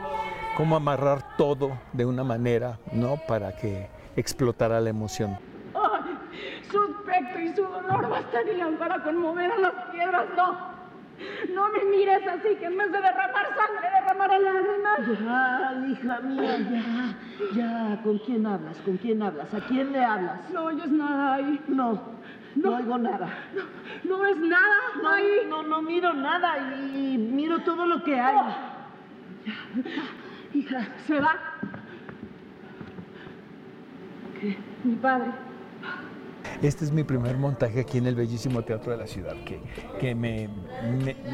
cómo 0.56 0.76
amarrar 0.76 1.36
todo 1.36 1.78
de 1.92 2.04
una 2.06 2.25
manera, 2.25 2.78
¿no? 2.92 3.16
Para 3.28 3.54
que 3.56 3.88
explotara 4.16 4.80
la 4.80 4.90
emoción. 4.90 5.36
Ay, 5.75 6.18
su 6.70 6.78
aspecto 6.80 7.38
y 7.40 7.48
su 7.54 7.62
dolor 7.62 8.08
bastarían 8.08 8.76
para 8.76 9.02
conmover 9.02 9.50
a 9.52 9.58
las 9.58 9.75
piedras. 9.92 10.25
No, 10.36 10.76
no 11.54 11.68
me 11.72 11.84
mires 11.96 12.26
así, 12.26 12.54
que 12.56 12.66
en 12.66 12.78
vez 12.78 12.90
de 12.92 13.00
derramar 13.00 13.46
sangre, 13.56 13.88
derramaré 14.00 14.38
lágrimas. 14.40 15.20
Ya, 15.20 15.86
hija 15.88 16.20
mía, 16.20 16.58
ya, 16.70 17.56
ya. 17.56 18.02
¿Con 18.02 18.18
quién 18.20 18.46
hablas? 18.46 18.78
¿Con 18.78 18.96
quién 18.96 19.22
hablas? 19.22 19.52
¿A 19.54 19.60
quién 19.66 19.92
le 19.92 20.02
hablas? 20.04 20.40
No 20.52 20.64
oyes 20.64 20.90
nada 20.90 21.34
ahí. 21.34 21.60
No, 21.68 22.00
no 22.54 22.76
oigo 22.76 22.96
nada. 22.98 23.28
No 24.04 24.18
ves 24.20 24.36
nada 24.38 24.76
No, 25.02 25.08
ahí. 25.10 25.30
no, 25.48 25.62
no 25.62 25.82
miro 25.82 26.14
nada 26.14 26.56
y 26.75 27.18
miro 27.18 27.58
todo 27.60 27.84
lo 27.86 28.02
que 28.02 28.18
hay. 28.18 28.36
Hija, 30.55 30.88
Se 31.07 31.21
va. 31.21 31.35
¿qué? 34.41 34.57
Mi 34.85 34.95
padre. 34.97 35.31
Este 36.62 36.85
es 36.85 36.93
mi 36.93 37.05
primer 37.05 37.37
montaje 37.37 37.81
aquí 37.81 37.99
en 37.99 38.07
el 38.07 38.15
bellísimo 38.15 38.62
Teatro 38.62 38.93
de 38.93 38.99
la 38.99 39.07
Ciudad, 39.07 39.35
que, 39.45 39.61
que 40.00 40.15
me, 40.15 40.49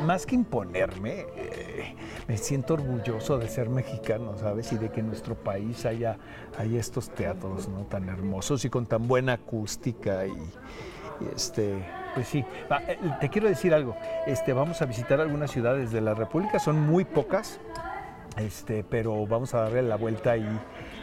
más 0.05 0.27
que 0.27 0.35
imponerme, 0.35 1.27
eh, 1.37 1.95
me 2.27 2.37
siento 2.37 2.75
orgulloso 2.75 3.39
de 3.39 3.47
ser 3.47 3.69
mexicano, 3.69 4.37
¿sabes? 4.37 4.73
Y 4.73 4.79
de 4.79 4.91
que 4.91 5.01
en 5.01 5.07
nuestro 5.09 5.37
país 5.37 5.87
haya, 5.87 6.19
haya 6.59 6.81
estos 6.81 7.11
teatros 7.11 7.69
¿no? 7.69 7.85
tan 7.85 8.09
hermosos 8.09 8.65
y 8.65 8.71
con 8.71 8.87
tan 8.87 9.07
buena 9.07 9.35
acústica 9.35 10.27
y, 10.27 10.31
y, 10.31 11.35
este, 11.37 11.85
pues 12.15 12.27
sí, 12.27 12.45
Va, 12.71 12.83
eh, 12.89 12.99
te 13.21 13.29
quiero 13.29 13.49
decir 13.49 13.75
algo, 13.75 13.97
este, 14.27 14.53
vamos 14.53 14.83
a 14.83 14.87
visitar 14.87 15.21
algunas 15.21 15.53
ciudades 15.53 15.93
de 15.93 16.01
la 16.01 16.15
República, 16.15 16.59
son 16.59 16.81
muy 16.81 17.05
pocas, 17.05 17.61
este, 18.37 18.85
pero 18.85 19.27
vamos 19.27 19.55
a 19.55 19.63
darle 19.63 19.83
la 19.83 19.97
vuelta 19.97 20.33
ahí 20.33 20.61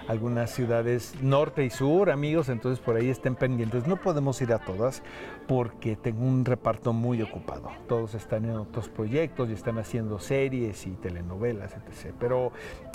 a 0.07 0.11
algunas 0.11 0.49
ciudades 0.49 1.13
norte 1.21 1.63
y 1.63 1.69
sur, 1.69 2.09
amigos, 2.09 2.49
entonces 2.49 2.83
por 2.83 2.95
ahí 2.95 3.09
estén 3.09 3.35
pendientes. 3.35 3.85
No 3.87 3.97
podemos 3.97 4.41
ir 4.41 4.51
a 4.53 4.59
todas 4.59 5.03
porque 5.47 5.95
tengo 5.95 6.25
un 6.25 6.45
reparto 6.45 6.93
muy 6.93 7.21
ocupado. 7.21 7.69
Todos 7.87 8.15
están 8.15 8.45
en 8.45 8.57
otros 8.57 8.89
proyectos 8.89 9.49
y 9.49 9.53
están 9.53 9.77
haciendo 9.77 10.19
series 10.19 10.87
y 10.87 10.91
telenovelas, 10.91 11.73
etc. 11.75 12.13
Pero, 12.19 12.51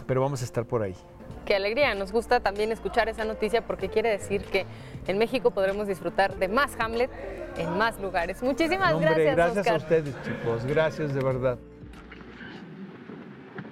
pero 0.06 0.20
vamos 0.20 0.42
a 0.42 0.44
estar 0.44 0.64
por 0.64 0.82
ahí. 0.82 0.96
Qué 1.44 1.54
alegría, 1.54 1.94
nos 1.94 2.10
gusta 2.10 2.40
también 2.40 2.72
escuchar 2.72 3.08
esa 3.08 3.24
noticia 3.24 3.66
porque 3.66 3.88
quiere 3.88 4.10
decir 4.10 4.42
que 4.44 4.66
en 5.06 5.18
México 5.18 5.50
podremos 5.52 5.86
disfrutar 5.86 6.34
de 6.36 6.48
más 6.48 6.72
Hamlet 6.78 7.10
en 7.56 7.76
más 7.78 8.00
lugares. 8.00 8.42
Muchísimas 8.42 8.90
No, 8.90 8.96
hombre, 8.96 9.24
gracias, 9.24 9.36
gracias 9.36 9.58
Oscar. 9.58 9.74
a 9.74 9.76
ustedes, 9.76 10.14
chicos. 10.24 10.64
Gracias 10.66 11.14
de 11.14 11.22
verdad. 11.22 11.58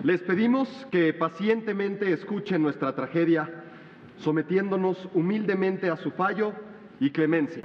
Les 0.02 0.21
pedimos 0.21 0.68
que 0.90 1.14
pacientemente 1.14 2.12
escuchen 2.12 2.61
nuestra 2.61 2.92
tragedia, 2.92 3.49
sometiéndonos 4.18 5.09
humildemente 5.14 5.90
a 5.90 5.97
su 5.97 6.11
fallo 6.11 6.54
y 6.99 7.11
clemencia. 7.11 7.62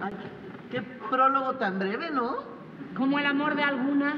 Ay, 0.00 0.14
qué 0.72 0.82
prólogo 1.08 1.54
tan 1.54 1.78
breve, 1.78 2.10
¿no? 2.10 2.38
Como 2.96 3.20
el 3.20 3.26
amor 3.26 3.54
de 3.54 3.62
algunas. 3.62 4.16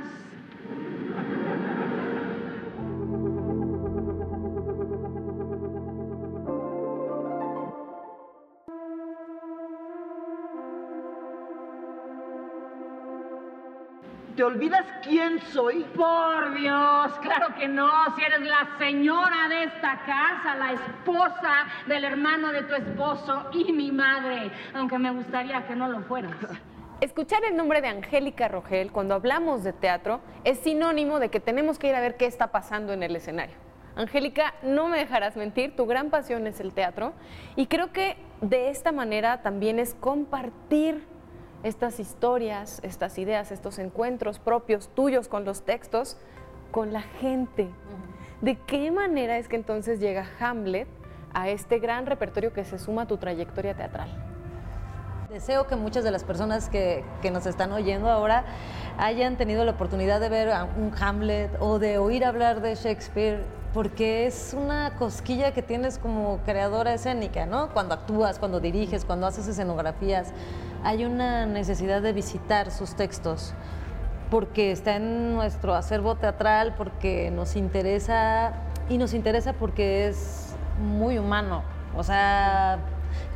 ¿Te 14.43 14.47
olvidas 14.47 14.85
quién 15.05 15.41
soy? 15.53 15.85
Por 15.95 16.55
Dios, 16.57 17.13
claro 17.21 17.55
que 17.57 17.69
no, 17.69 17.89
si 18.17 18.25
eres 18.25 18.41
la 18.41 18.77
señora 18.77 19.49
de 19.49 19.63
esta 19.63 20.01
casa, 20.05 20.57
la 20.57 20.73
esposa 20.73 21.67
del 21.87 22.03
hermano 22.03 22.51
de 22.51 22.65
tu 22.65 22.75
esposo 22.75 23.51
y 23.53 23.73
mi 23.73 23.93
madre, 23.93 24.51
aunque 24.75 24.99
me 24.99 25.13
gustaría 25.13 25.65
que 25.65 25.77
no 25.77 25.87
lo 25.87 26.01
fueras. 26.01 26.35
Escuchar 27.01 27.45
el 27.45 27.57
nombre 27.57 27.83
de 27.83 27.87
Angélica 27.87 28.49
Rogel 28.49 28.91
cuando 28.91 29.15
hablamos 29.15 29.63
de 29.63 29.73
teatro 29.73 30.21
es 30.43 30.59
sinónimo 30.59 31.21
de 31.21 31.29
que 31.29 31.39
tenemos 31.39 31.79
que 31.79 31.91
ir 31.91 31.95
a 31.95 32.01
ver 32.01 32.17
qué 32.17 32.27
está 32.27 32.49
pasando 32.49 32.93
en 32.93 33.05
el 33.05 33.15
escenario. 33.15 33.55
Angélica, 33.95 34.55
no 34.65 34.89
me 34.89 34.99
dejarás 34.99 35.37
mentir, 35.37 35.77
tu 35.77 35.87
gran 35.87 36.11
pasión 36.11 36.49
es 36.49 36.59
el 36.59 36.73
teatro 36.73 37.13
y 37.55 37.67
creo 37.67 37.93
que 37.93 38.17
de 38.41 38.71
esta 38.71 38.91
manera 38.91 39.43
también 39.43 39.79
es 39.79 39.95
compartir 39.95 41.12
estas 41.63 42.01
historias, 42.01 42.81
estas 42.83 43.19
ideas, 43.19 43.53
estos 43.53 43.79
encuentros 43.79 44.39
propios 44.39 44.89
tuyos 44.89 45.29
con 45.29 45.45
los 45.45 45.63
textos, 45.63 46.17
con 46.71 46.93
la 46.93 47.03
gente. 47.03 47.69
¿De 48.41 48.57
qué 48.57 48.91
manera 48.91 49.39
es 49.39 49.49
que 49.49 49.57
entonces 49.57 50.01
llega 50.01 50.27
Hamlet 50.41 50.89
a 51.33 51.49
este 51.49 51.79
gran 51.79 52.07
repertorio 52.07 52.53
que 52.53 52.65
se 52.65 52.79
suma 52.79 53.03
a 53.03 53.07
tu 53.07 53.17
trayectoria 53.17 53.75
teatral? 53.75 54.09
Deseo 55.31 55.67
que 55.67 55.77
muchas 55.77 56.05
de 56.05 56.11
las 56.11 56.25
personas 56.25 56.69
que, 56.69 57.05
que 57.23 57.31
nos 57.31 57.47
están 57.47 57.73
oyendo 57.73 58.11
ahora 58.11 58.45
hayan 58.99 59.37
tenido 59.37 59.65
la 59.65 59.73
oportunidad 59.73 60.21
de 60.21 60.29
ver 60.29 60.51
a 60.51 60.65
un 60.65 60.93
Hamlet 61.01 61.51
o 61.61 61.79
de 61.79 61.97
oír 61.97 62.25
hablar 62.25 62.61
de 62.61 62.75
Shakespeare, 62.75 63.43
porque 63.73 64.27
es 64.27 64.55
una 64.55 64.97
cosquilla 64.97 65.55
que 65.55 65.63
tienes 65.63 65.99
como 65.99 66.39
creadora 66.45 66.93
escénica, 66.93 67.47
¿no? 67.47 67.71
Cuando 67.71 67.95
actúas, 67.95 68.39
cuando 68.39 68.61
diriges, 68.61 69.07
cuando 69.07 69.27
haces 69.27 69.49
escenografías, 69.49 70.35
hay 70.85 71.05
una 71.05 71.47
necesidad 71.47 72.03
de 72.03 72.13
visitar 72.13 72.71
sus 72.71 72.95
textos, 72.97 73.55
porque 74.31 74.73
está 74.73 74.97
en 74.97 75.35
nuestro 75.35 75.75
acervo 75.75 76.17
teatral, 76.17 76.75
porque 76.77 77.31
nos 77.31 77.57
interesa, 77.57 78.55
y 78.89 78.99
nos 78.99 79.15
interesa 79.15 79.53
porque 79.53 80.09
es 80.09 80.57
muy 80.81 81.19
humano, 81.19 81.63
o 81.95 82.03
sea, 82.03 82.79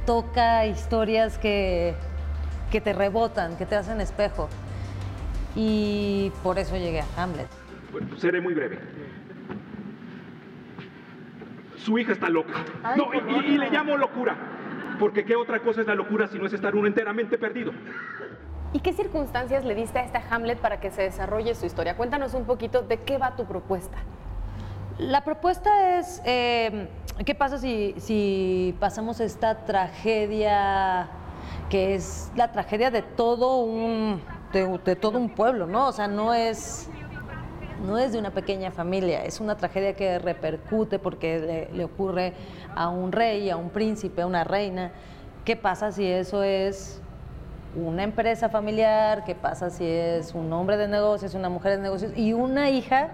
toca 0.06 0.66
historias 0.66 1.38
que, 1.38 1.94
que 2.70 2.80
te 2.80 2.92
rebotan, 2.92 3.56
que 3.56 3.66
te 3.66 3.76
hacen 3.76 4.00
espejo. 4.00 4.48
Y 5.54 6.32
por 6.42 6.58
eso 6.58 6.76
llegué 6.76 7.00
a 7.00 7.06
Hamlet. 7.16 7.48
Bueno, 7.90 8.16
seré 8.18 8.40
muy 8.40 8.52
breve. 8.52 8.78
Su 11.78 11.98
hija 11.98 12.12
está 12.12 12.28
loca. 12.28 12.52
Ay, 12.82 12.98
no, 12.98 13.40
y, 13.40 13.56
le 13.56 13.70
llamo 13.70 13.96
locura. 13.96 14.36
Porque 14.98 15.24
qué 15.24 15.36
otra 15.36 15.60
cosa 15.60 15.80
es 15.80 15.86
la 15.86 15.94
locura 15.94 16.26
si 16.26 16.38
no 16.38 16.46
es 16.46 16.52
estar 16.52 16.74
uno 16.74 16.86
enteramente 16.86 17.38
perdido. 17.38 17.72
¿Y 18.72 18.80
qué 18.80 18.92
circunstancias 18.92 19.64
le 19.64 19.74
diste 19.74 19.98
a 19.98 20.04
esta 20.04 20.22
Hamlet 20.30 20.58
para 20.58 20.80
que 20.80 20.90
se 20.90 21.02
desarrolle 21.02 21.54
su 21.54 21.66
historia? 21.66 21.96
Cuéntanos 21.96 22.34
un 22.34 22.44
poquito 22.44 22.82
de 22.82 22.98
qué 22.98 23.18
va 23.18 23.36
tu 23.36 23.44
propuesta. 23.44 23.98
La 24.98 25.24
propuesta 25.24 25.98
es, 25.98 26.22
eh, 26.24 26.88
¿qué 27.24 27.34
pasa 27.34 27.58
si, 27.58 27.94
si 27.98 28.74
pasamos 28.80 29.20
esta 29.20 29.64
tragedia 29.64 31.08
que 31.68 31.94
es 31.94 32.30
la 32.36 32.52
tragedia 32.52 32.90
de 32.90 33.02
todo 33.02 33.58
un, 33.58 34.22
de, 34.52 34.78
de 34.84 34.96
todo 34.96 35.18
un 35.18 35.28
pueblo, 35.30 35.66
¿no? 35.66 35.88
O 35.88 35.92
sea, 35.92 36.08
no 36.08 36.32
es, 36.32 36.88
no 37.84 37.98
es 37.98 38.12
de 38.12 38.18
una 38.18 38.30
pequeña 38.30 38.70
familia, 38.70 39.24
es 39.24 39.40
una 39.40 39.56
tragedia 39.56 39.94
que 39.94 40.18
repercute 40.18 40.98
porque 40.98 41.38
le, 41.38 41.76
le 41.76 41.84
ocurre 41.84 42.32
a 42.74 42.88
un 42.88 43.12
rey, 43.12 43.50
a 43.50 43.56
un 43.56 43.70
príncipe, 43.70 44.22
a 44.22 44.26
una 44.26 44.44
reina. 44.44 44.92
¿Qué 45.44 45.56
pasa 45.56 45.92
si 45.92 46.06
eso 46.06 46.42
es 46.42 47.00
una 47.76 48.02
empresa 48.02 48.48
familiar? 48.48 49.24
¿Qué 49.24 49.34
pasa 49.34 49.70
si 49.70 49.84
es 49.84 50.34
un 50.34 50.52
hombre 50.52 50.76
de 50.76 50.88
negocios, 50.88 51.34
una 51.34 51.48
mujer 51.48 51.76
de 51.76 51.82
negocios 51.82 52.12
y 52.16 52.32
una 52.32 52.70
hija 52.70 53.10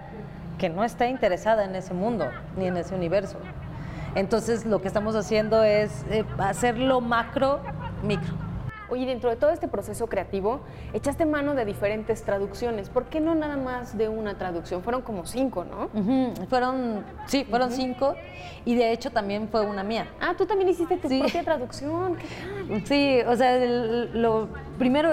que 0.57 0.69
no 0.69 0.83
está 0.83 1.07
interesada 1.07 1.65
en 1.65 1.75
ese 1.75 1.93
mundo 1.93 2.29
ni 2.57 2.65
en 2.65 2.77
ese 2.77 2.95
universo? 2.95 3.37
Entonces 4.15 4.65
lo 4.65 4.81
que 4.81 4.87
estamos 4.87 5.15
haciendo 5.15 5.63
es 5.63 6.05
eh, 6.09 6.23
hacerlo 6.37 7.01
macro, 7.01 7.59
micro. 8.03 8.42
Oye, 8.93 9.07
dentro 9.07 9.31
de 9.31 9.37
todo 9.37 9.49
este 9.49 9.67
proceso 9.67 10.05
creativo, 10.05 10.59
echaste 10.93 11.25
mano 11.25 11.55
de 11.55 11.65
diferentes 11.65 12.21
traducciones. 12.21 12.89
¿Por 12.89 13.05
qué 13.05 13.19
no 13.19 13.33
nada 13.33 13.57
más 13.57 13.97
de 13.97 14.07
una 14.07 14.35
traducción? 14.37 14.83
Fueron 14.83 15.01
como 15.01 15.25
cinco, 15.25 15.65
¿no? 15.65 15.89
Fueron, 16.47 17.03
sí, 17.25 17.43
fueron 17.49 17.71
cinco 17.71 18.13
y 18.65 18.75
de 18.75 18.91
hecho 18.91 19.09
también 19.09 19.47
fue 19.49 19.65
una 19.65 19.81
mía. 19.83 20.05
Ah, 20.21 20.35
tú 20.37 20.45
también 20.45 20.69
hiciste 20.69 20.97
tu 20.97 21.09
Sí. 21.09 21.17
propia 21.21 21.43
traducción. 21.43 22.17
¿Qué 22.17 22.27
tal? 22.67 22.85
Sí, 22.85 23.17
o 23.27 23.35
sea, 23.35 23.55
el- 23.55 24.21
lo, 24.21 24.47
primero, 24.77 25.09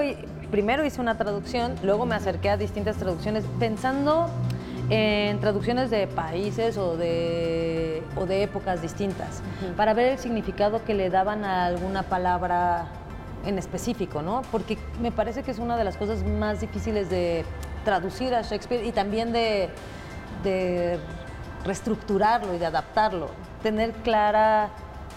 primero 0.51 0.85
hice 0.85 1.01
una 1.01 1.17
traducción, 1.17 1.75
luego 1.83 2.05
me 2.05 2.17
acerqué 2.17 2.51
a 2.51 2.59
distintas 2.59 2.97
traducciones 2.99 3.47
pensando 3.59 4.29
en 4.91 5.41
traducciones 5.41 5.89
de 5.89 6.07
países 6.07 6.77
o 6.77 6.99
de, 6.99 8.03
o 8.15 8.27
de 8.27 8.43
épocas 8.43 8.83
distintas, 8.83 9.41
para 9.75 9.95
ver 9.95 10.13
el 10.13 10.19
significado 10.19 10.85
que 10.85 10.93
le 10.93 11.09
daban 11.09 11.47
a 11.47 11.65
alguna 11.65 12.03
palabra 12.03 12.87
en 13.45 13.59
específico, 13.59 14.23
¿no? 14.23 14.43
Porque 14.53 14.79
me 15.01 15.11
parece 15.13 15.43
que 15.43 15.51
es 15.51 15.59
una 15.59 15.77
de 15.77 15.85
las 15.85 15.97
cosas 15.97 16.25
más 16.25 16.61
difíciles 16.61 17.09
de 17.11 17.45
traducir 17.85 18.35
a 18.35 18.43
Shakespeare 18.43 18.85
y 18.85 18.93
también 18.93 19.33
de, 19.33 19.71
de 20.45 20.99
reestructurarlo 21.65 22.55
y 22.55 22.59
de 22.59 22.67
adaptarlo, 22.67 23.31
tener 23.63 23.93
clara 23.93 24.71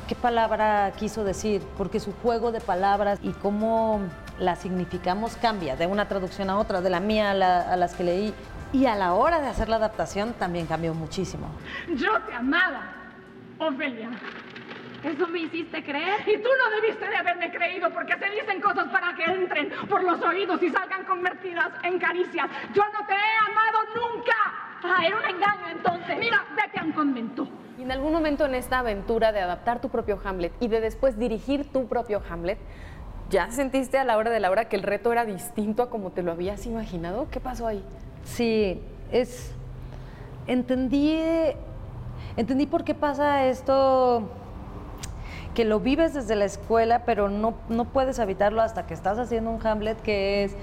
qué 0.07 0.15
palabra 0.15 0.91
quiso 0.97 1.23
decir, 1.23 1.61
porque 1.77 1.99
su 1.99 2.13
juego 2.21 2.51
de 2.51 2.59
palabras 2.59 3.19
y 3.23 3.31
cómo 3.31 4.01
las 4.39 4.59
significamos 4.59 5.35
cambia 5.37 5.75
de 5.75 5.87
una 5.87 6.07
traducción 6.07 6.49
a 6.49 6.57
otra, 6.57 6.81
de 6.81 6.89
la 6.89 6.99
mía 6.99 7.31
a, 7.31 7.33
la- 7.33 7.61
a 7.61 7.75
las 7.77 7.93
que 7.95 8.03
leí. 8.03 8.33
Y 8.73 8.87
a 8.87 8.95
la 8.95 9.13
hora 9.13 9.39
de 9.39 9.47
hacer 9.47 9.69
la 9.69 9.75
adaptación 9.75 10.33
también 10.33 10.65
cambió 10.65 10.95
muchísimo. 10.95 11.45
Yo 11.95 12.19
te 12.27 12.33
amaba, 12.33 12.81
Ofelia. 13.59 14.09
Eso 15.03 15.27
me 15.27 15.39
hiciste 15.39 15.83
creer 15.83 16.21
y 16.25 16.37
tú 16.37 16.47
no 16.47 16.81
debiste 16.81 17.05
de 17.05 17.15
haberme 17.15 17.51
creído 17.51 17.89
porque 17.91 18.13
se 18.17 18.29
dicen 18.29 18.61
cosas 18.61 18.87
para 18.87 19.13
que 19.15 19.25
entren 19.25 19.69
por 19.89 20.01
los 20.01 20.21
oídos 20.21 20.63
y 20.63 20.69
salgan 20.69 21.03
convertidas 21.03 21.71
en 21.83 21.99
caricias. 21.99 22.49
Yo 22.73 22.83
no 22.93 23.05
te 23.05 23.13
he 23.13 23.51
amado 23.51 23.79
nunca. 23.95 24.33
Ah, 24.81 25.05
era 25.05 25.17
un 25.17 25.25
engaño 25.25 25.69
entonces. 25.71 26.17
Mira, 26.17 26.45
vete 26.55 26.79
a 26.79 26.83
un 26.83 26.93
convento. 26.93 27.47
Y 27.77 27.81
en 27.81 27.91
algún 27.91 28.13
momento 28.13 28.45
en 28.45 28.55
esta 28.55 28.79
aventura 28.79 29.33
de 29.33 29.41
adaptar 29.41 29.81
tu 29.81 29.89
propio 29.89 30.19
Hamlet 30.23 30.53
y 30.61 30.69
de 30.69 30.79
después 30.79 31.19
dirigir 31.19 31.69
tu 31.69 31.87
propio 31.87 32.21
Hamlet, 32.29 32.59
¿ya 33.29 33.51
sentiste 33.51 33.97
a 33.97 34.05
la 34.05 34.15
hora 34.17 34.31
de 34.31 34.39
la 34.39 34.51
hora 34.51 34.69
que 34.69 34.77
el 34.77 34.83
reto 34.83 35.11
era 35.11 35.25
distinto 35.25 35.83
a 35.83 35.89
como 35.89 36.11
te 36.11 36.23
lo 36.23 36.31
habías 36.31 36.65
imaginado? 36.65 37.27
¿Qué 37.29 37.41
pasó 37.41 37.67
ahí? 37.67 37.83
Sí, 38.23 38.81
es. 39.11 39.53
Entendí. 40.47 41.19
Entendí 42.37 42.67
por 42.67 42.85
qué 42.85 42.95
pasa 42.95 43.45
esto 43.45 44.29
que 45.53 45.65
lo 45.65 45.79
vives 45.79 46.13
desde 46.13 46.35
la 46.35 46.45
escuela, 46.45 47.03
pero 47.05 47.29
no, 47.29 47.53
no 47.69 47.85
puedes 47.85 48.19
evitarlo 48.19 48.61
hasta 48.61 48.87
que 48.87 48.93
estás 48.93 49.19
haciendo 49.19 49.51
un 49.51 49.65
Hamlet 49.65 50.01
que 50.01 50.45
es 50.45 50.55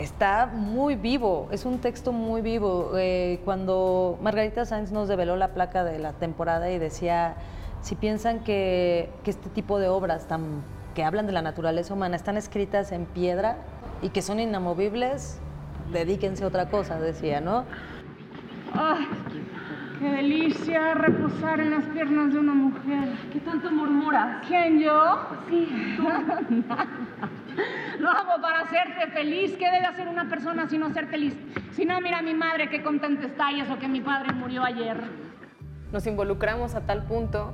está 0.00 0.46
muy 0.46 0.96
vivo, 0.96 1.48
es 1.50 1.66
un 1.66 1.78
texto 1.78 2.12
muy 2.12 2.40
vivo. 2.40 2.92
Eh, 2.96 3.40
cuando 3.44 4.18
Margarita 4.22 4.64
Sáenz 4.64 4.92
nos 4.92 5.08
develó 5.08 5.36
la 5.36 5.48
placa 5.48 5.84
de 5.84 5.98
la 5.98 6.12
temporada 6.14 6.70
y 6.70 6.78
decía, 6.78 7.34
si 7.82 7.94
piensan 7.94 8.40
que, 8.40 9.10
que 9.24 9.30
este 9.30 9.50
tipo 9.50 9.78
de 9.78 9.88
obras 9.88 10.26
tan, 10.26 10.62
que 10.94 11.04
hablan 11.04 11.26
de 11.26 11.32
la 11.32 11.42
naturaleza 11.42 11.92
humana 11.92 12.16
están 12.16 12.36
escritas 12.36 12.92
en 12.92 13.04
piedra 13.04 13.58
y 14.00 14.08
que 14.08 14.22
son 14.22 14.40
inamovibles, 14.40 15.38
dedíquense 15.92 16.44
a 16.44 16.46
otra 16.46 16.70
cosa, 16.70 16.98
decía, 16.98 17.40
¿no? 17.40 17.64
¡Ay, 18.72 19.06
qué 20.00 20.10
delicia 20.10 20.94
reposar 20.94 21.60
en 21.60 21.72
las 21.72 21.84
piernas 21.84 22.32
de 22.32 22.38
una 22.38 22.54
mujer! 22.54 23.10
¿Qué 23.32 23.40
tanto 23.40 23.70
murmuras? 23.70 24.44
¿Quién, 24.48 24.80
yo? 24.80 25.20
Sí. 25.48 25.96
Lo 27.98 28.08
hago 28.08 28.40
para 28.40 28.60
hacerte 28.60 29.08
feliz. 29.12 29.54
¿Qué 29.58 29.70
debe 29.70 29.84
hacer 29.84 30.08
una 30.08 30.28
persona 30.28 30.66
si 30.68 30.78
no 30.78 30.90
ser 30.94 31.06
feliz? 31.08 31.36
Si 31.72 31.84
no, 31.84 32.00
mira 32.00 32.18
a 32.18 32.22
mi 32.22 32.32
madre 32.32 32.70
qué 32.70 32.82
contenta 32.82 33.26
está 33.26 33.52
y 33.52 33.60
eso 33.60 33.78
que 33.78 33.88
mi 33.88 34.00
padre 34.00 34.32
murió 34.32 34.64
ayer. 34.64 34.96
Nos 35.92 36.06
involucramos 36.06 36.74
a 36.74 36.86
tal 36.86 37.04
punto 37.04 37.52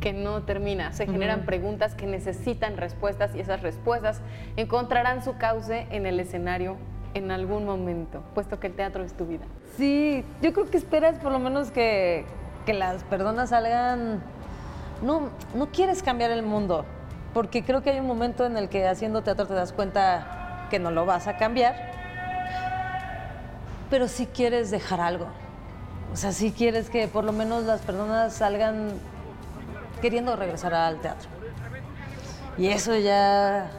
que 0.00 0.14
no 0.14 0.44
termina. 0.44 0.92
Se 0.92 1.06
generan 1.06 1.44
preguntas 1.44 1.94
que 1.94 2.06
necesitan 2.06 2.78
respuestas 2.78 3.34
y 3.34 3.40
esas 3.40 3.60
respuestas 3.60 4.22
encontrarán 4.56 5.22
su 5.22 5.36
cauce 5.36 5.86
en 5.90 6.06
el 6.06 6.18
escenario 6.18 6.78
en 7.14 7.30
algún 7.30 7.64
momento, 7.64 8.22
puesto 8.34 8.60
que 8.60 8.68
el 8.68 8.74
teatro 8.74 9.04
es 9.04 9.14
tu 9.14 9.26
vida. 9.26 9.44
Sí, 9.76 10.24
yo 10.42 10.52
creo 10.52 10.70
que 10.70 10.76
esperas 10.76 11.18
por 11.18 11.32
lo 11.32 11.38
menos 11.38 11.70
que, 11.70 12.24
que 12.66 12.74
las 12.74 13.02
personas 13.04 13.50
salgan... 13.50 14.22
No, 15.02 15.30
no 15.54 15.68
quieres 15.68 16.02
cambiar 16.02 16.30
el 16.32 16.42
mundo, 16.42 16.84
porque 17.32 17.62
creo 17.62 17.82
que 17.82 17.90
hay 17.90 18.00
un 18.00 18.06
momento 18.06 18.44
en 18.46 18.56
el 18.56 18.68
que 18.68 18.86
haciendo 18.86 19.22
teatro 19.22 19.46
te 19.46 19.54
das 19.54 19.72
cuenta 19.72 20.66
que 20.70 20.78
no 20.78 20.90
lo 20.90 21.06
vas 21.06 21.28
a 21.28 21.36
cambiar, 21.36 21.76
pero 23.90 24.08
sí 24.08 24.26
quieres 24.26 24.70
dejar 24.70 25.00
algo. 25.00 25.26
O 26.12 26.16
sea, 26.16 26.32
sí 26.32 26.52
quieres 26.52 26.90
que 26.90 27.06
por 27.06 27.24
lo 27.24 27.32
menos 27.32 27.64
las 27.64 27.80
personas 27.80 28.34
salgan 28.34 28.90
queriendo 30.00 30.36
regresar 30.36 30.74
al 30.74 31.00
teatro. 31.00 31.28
Y 32.56 32.68
eso 32.68 32.96
ya 32.96 33.70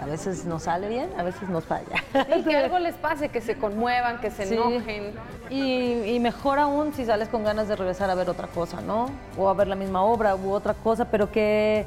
a 0.00 0.06
veces 0.06 0.44
nos 0.46 0.62
sale 0.64 0.88
bien, 0.88 1.10
a 1.18 1.22
veces 1.22 1.48
nos 1.48 1.64
falla. 1.64 2.02
Y 2.36 2.42
que 2.42 2.56
algo 2.56 2.78
les 2.78 2.94
pase, 2.94 3.28
que 3.28 3.40
se 3.40 3.56
conmuevan, 3.56 4.18
que 4.20 4.30
se 4.30 4.46
Sí. 4.46 4.54
enojen. 4.54 5.12
Y, 5.50 6.14
y 6.14 6.20
mejor 6.20 6.58
aún 6.58 6.92
si 6.94 7.04
sales 7.04 7.28
con 7.28 7.44
ganas 7.44 7.68
de 7.68 7.76
regresar 7.76 8.08
a 8.10 8.14
ver 8.14 8.30
otra 8.30 8.48
cosa, 8.48 8.80
¿no? 8.80 9.06
O 9.36 9.48
a 9.48 9.54
ver 9.54 9.68
la 9.68 9.76
misma 9.76 10.02
obra 10.02 10.34
u 10.36 10.50
otra 10.52 10.74
cosa, 10.74 11.06
pero 11.06 11.30
que 11.30 11.86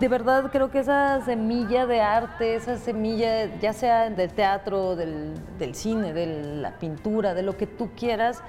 de 0.00 0.06
verdad 0.08 0.50
creo 0.52 0.70
que 0.70 0.78
esa 0.78 1.24
semilla 1.24 1.86
de 1.86 2.00
arte, 2.00 2.54
esa 2.54 2.76
semilla, 2.76 3.46
ya 3.60 3.72
sea 3.72 4.10
del 4.10 4.30
teatro, 4.32 4.94
del, 4.94 5.34
del 5.58 5.74
cine, 5.74 6.12
de 6.12 6.26
la 6.60 6.78
pintura, 6.78 7.34
de 7.34 7.42
lo 7.42 7.56
que 7.56 7.66
tú 7.66 7.90
quieras, 7.96 8.42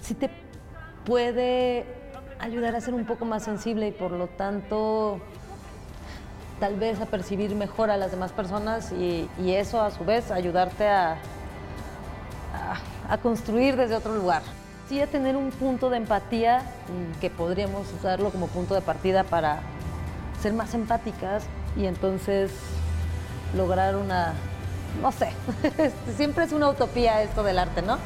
sí 0.00 0.14
te 0.14 0.30
puede 1.04 1.84
ayudar 2.38 2.76
a 2.76 2.80
ser 2.80 2.94
un 2.94 3.04
poco 3.04 3.24
más 3.24 3.42
sensible 3.42 3.88
y 3.88 3.92
por 3.92 4.12
lo 4.12 4.26
tanto 4.28 5.18
tal 6.60 6.76
vez 6.76 7.00
a 7.00 7.06
percibir 7.06 7.54
mejor 7.54 7.90
a 7.90 7.96
las 7.96 8.10
demás 8.10 8.32
personas 8.32 8.92
y, 8.92 9.28
y 9.42 9.52
eso 9.52 9.80
a 9.80 9.90
su 9.90 10.04
vez 10.04 10.30
ayudarte 10.30 10.88
a, 10.88 11.18
a, 12.54 13.12
a 13.12 13.18
construir 13.18 13.76
desde 13.76 13.96
otro 13.96 14.14
lugar. 14.14 14.42
Sí, 14.88 15.00
a 15.00 15.06
tener 15.06 15.36
un 15.36 15.50
punto 15.50 15.90
de 15.90 15.96
empatía 15.96 16.60
mm, 16.60 17.20
que 17.20 17.28
podríamos 17.28 17.92
usarlo 17.92 18.30
como 18.30 18.46
punto 18.46 18.74
de 18.74 18.80
partida 18.80 19.24
para 19.24 19.60
ser 20.40 20.52
más 20.52 20.74
empáticas 20.74 21.44
y 21.76 21.86
entonces 21.86 22.52
lograr 23.56 23.96
una, 23.96 24.32
no 25.02 25.12
sé, 25.12 25.30
siempre 26.16 26.44
es 26.44 26.52
una 26.52 26.68
utopía 26.68 27.22
esto 27.22 27.42
del 27.42 27.58
arte, 27.58 27.82
¿no? 27.82 27.98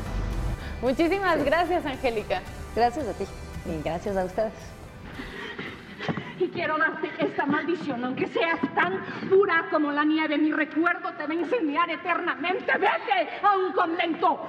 Muchísimas 0.82 1.44
gracias, 1.44 1.84
Angélica. 1.84 2.40
Gracias 2.74 3.06
a 3.06 3.12
ti 3.12 3.26
y 3.66 3.82
gracias 3.82 4.16
a 4.16 4.24
ustedes. 4.24 4.52
Y 6.40 6.48
quiero 6.48 6.78
darte 6.78 7.10
esta 7.18 7.44
maldición, 7.44 8.02
aunque 8.02 8.26
seas 8.28 8.58
tan 8.74 9.04
pura 9.28 9.66
como 9.70 9.92
la 9.92 10.04
nieve. 10.04 10.38
Mi 10.38 10.50
recuerdo 10.52 11.12
te 11.12 11.26
va 11.26 11.32
a 11.32 11.36
incendiar 11.36 11.90
eternamente. 11.90 12.72
¡Vete 12.78 13.28
a 13.42 13.56
un 13.58 13.72
convento! 13.72 14.48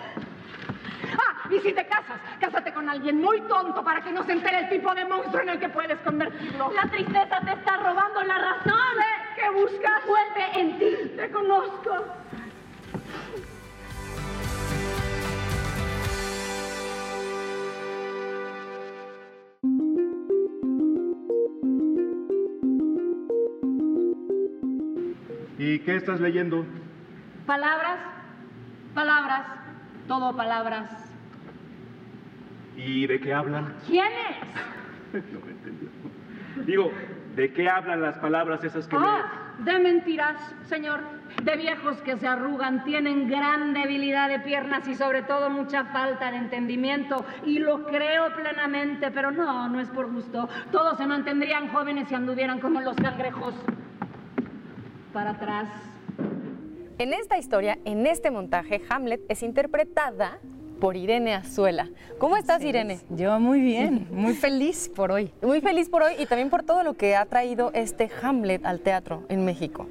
Ah, 1.19 1.49
y 1.49 1.59
si 1.59 1.73
te 1.73 1.85
casas, 1.85 2.21
cásate 2.39 2.71
con 2.71 2.87
alguien 2.87 3.17
muy 3.17 3.41
tonto 3.41 3.83
para 3.83 4.01
que 4.01 4.13
no 4.13 4.23
se 4.23 4.31
entere 4.31 4.59
el 4.59 4.69
tipo 4.69 4.95
de 4.95 5.03
monstruo 5.03 5.41
en 5.41 5.49
el 5.49 5.59
que 5.59 5.67
puedes 5.67 5.99
convertirlo. 5.99 6.71
La 6.71 6.89
tristeza 6.89 7.41
te 7.43 7.51
está 7.51 7.75
robando 7.75 8.23
la 8.23 8.37
razón. 8.37 8.95
Sé 8.95 9.41
que 9.41 9.49
buscas. 9.49 10.05
Vuelve 10.07 10.59
en 10.61 10.79
ti. 10.79 11.11
Te 11.17 11.29
conozco. 11.29 12.05
Qué 25.83 25.95
estás 25.95 26.19
leyendo? 26.19 26.65
Palabras, 27.45 27.99
palabras, 28.93 29.43
todo 30.07 30.35
palabras. 30.35 30.89
¿Y 32.77 33.07
de 33.07 33.19
qué 33.19 33.33
hablan? 33.33 33.73
¿Quiénes? 33.87 34.37
No 35.13 35.39
me 35.45 35.51
entendió. 35.51 35.89
Digo, 36.65 36.91
¿de 37.35 37.51
qué 37.51 37.69
hablan 37.69 38.01
las 38.01 38.17
palabras 38.19 38.63
esas 38.63 38.87
que 38.87 38.95
Ah, 38.97 39.53
de 39.59 39.77
mentiras, 39.79 40.37
señor. 40.67 41.01
De 41.43 41.55
viejos 41.57 42.01
que 42.01 42.17
se 42.17 42.27
arrugan, 42.27 42.83
tienen 42.85 43.27
gran 43.29 43.73
debilidad 43.73 44.29
de 44.29 44.39
piernas 44.39 44.87
y 44.87 44.95
sobre 44.95 45.21
todo 45.23 45.49
mucha 45.49 45.85
falta 45.85 46.31
de 46.31 46.37
entendimiento. 46.37 47.25
Y 47.45 47.59
lo 47.59 47.85
creo 47.85 48.33
plenamente, 48.35 49.11
pero 49.11 49.31
no, 49.31 49.67
no 49.69 49.79
es 49.79 49.89
por 49.89 50.09
gusto. 50.11 50.47
Todos 50.71 50.97
se 50.97 51.05
mantendrían 51.05 51.67
jóvenes 51.69 52.07
si 52.07 52.15
anduvieran 52.15 52.59
como 52.59 52.79
los 52.81 52.95
cangrejos. 52.95 53.53
Para 55.13 55.31
atrás. 55.31 55.67
En 56.97 57.13
esta 57.13 57.37
historia, 57.37 57.77
en 57.83 58.07
este 58.07 58.31
montaje, 58.31 58.81
Hamlet 58.89 59.21
es 59.27 59.43
interpretada 59.43 60.39
por 60.79 60.95
Irene 60.95 61.33
Azuela. 61.33 61.89
¿Cómo 62.17 62.37
estás, 62.37 62.63
Irene? 62.63 62.99
Yo 63.09 63.39
muy 63.39 63.59
bien, 63.59 64.07
muy 64.11 64.33
feliz 64.33 64.89
por 64.89 65.11
hoy. 65.11 65.31
Muy 65.41 65.61
feliz 65.61 65.89
por 65.89 66.01
hoy 66.01 66.13
y 66.17 66.25
también 66.25 66.49
por 66.49 66.63
todo 66.63 66.83
lo 66.83 66.93
que 66.93 67.15
ha 67.15 67.25
traído 67.25 67.71
este 67.73 68.09
Hamlet 68.21 68.65
al 68.65 68.79
teatro 68.79 69.23
en 69.29 69.43
México. 69.43 69.87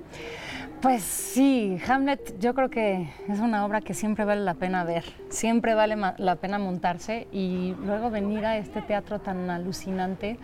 Pues 0.80 1.02
sí, 1.02 1.78
Hamlet 1.87 2.38
yo 2.40 2.54
creo 2.54 2.70
que 2.70 3.11
es 3.28 3.38
una 3.40 3.66
obra 3.66 3.83
que 3.83 3.92
siempre 3.92 4.24
vale 4.24 4.40
la 4.40 4.54
pena 4.54 4.83
ver, 4.85 5.04
siempre 5.28 5.74
vale 5.74 5.96
la 6.16 6.37
pena 6.37 6.59
montarse 6.59 7.28
y 7.30 7.74
luego 7.85 8.11
venir 8.11 8.46
a 8.46 8.56
este 8.56 8.80
teatro 8.80 9.18
tan 9.18 9.50
alucinante 9.50 10.38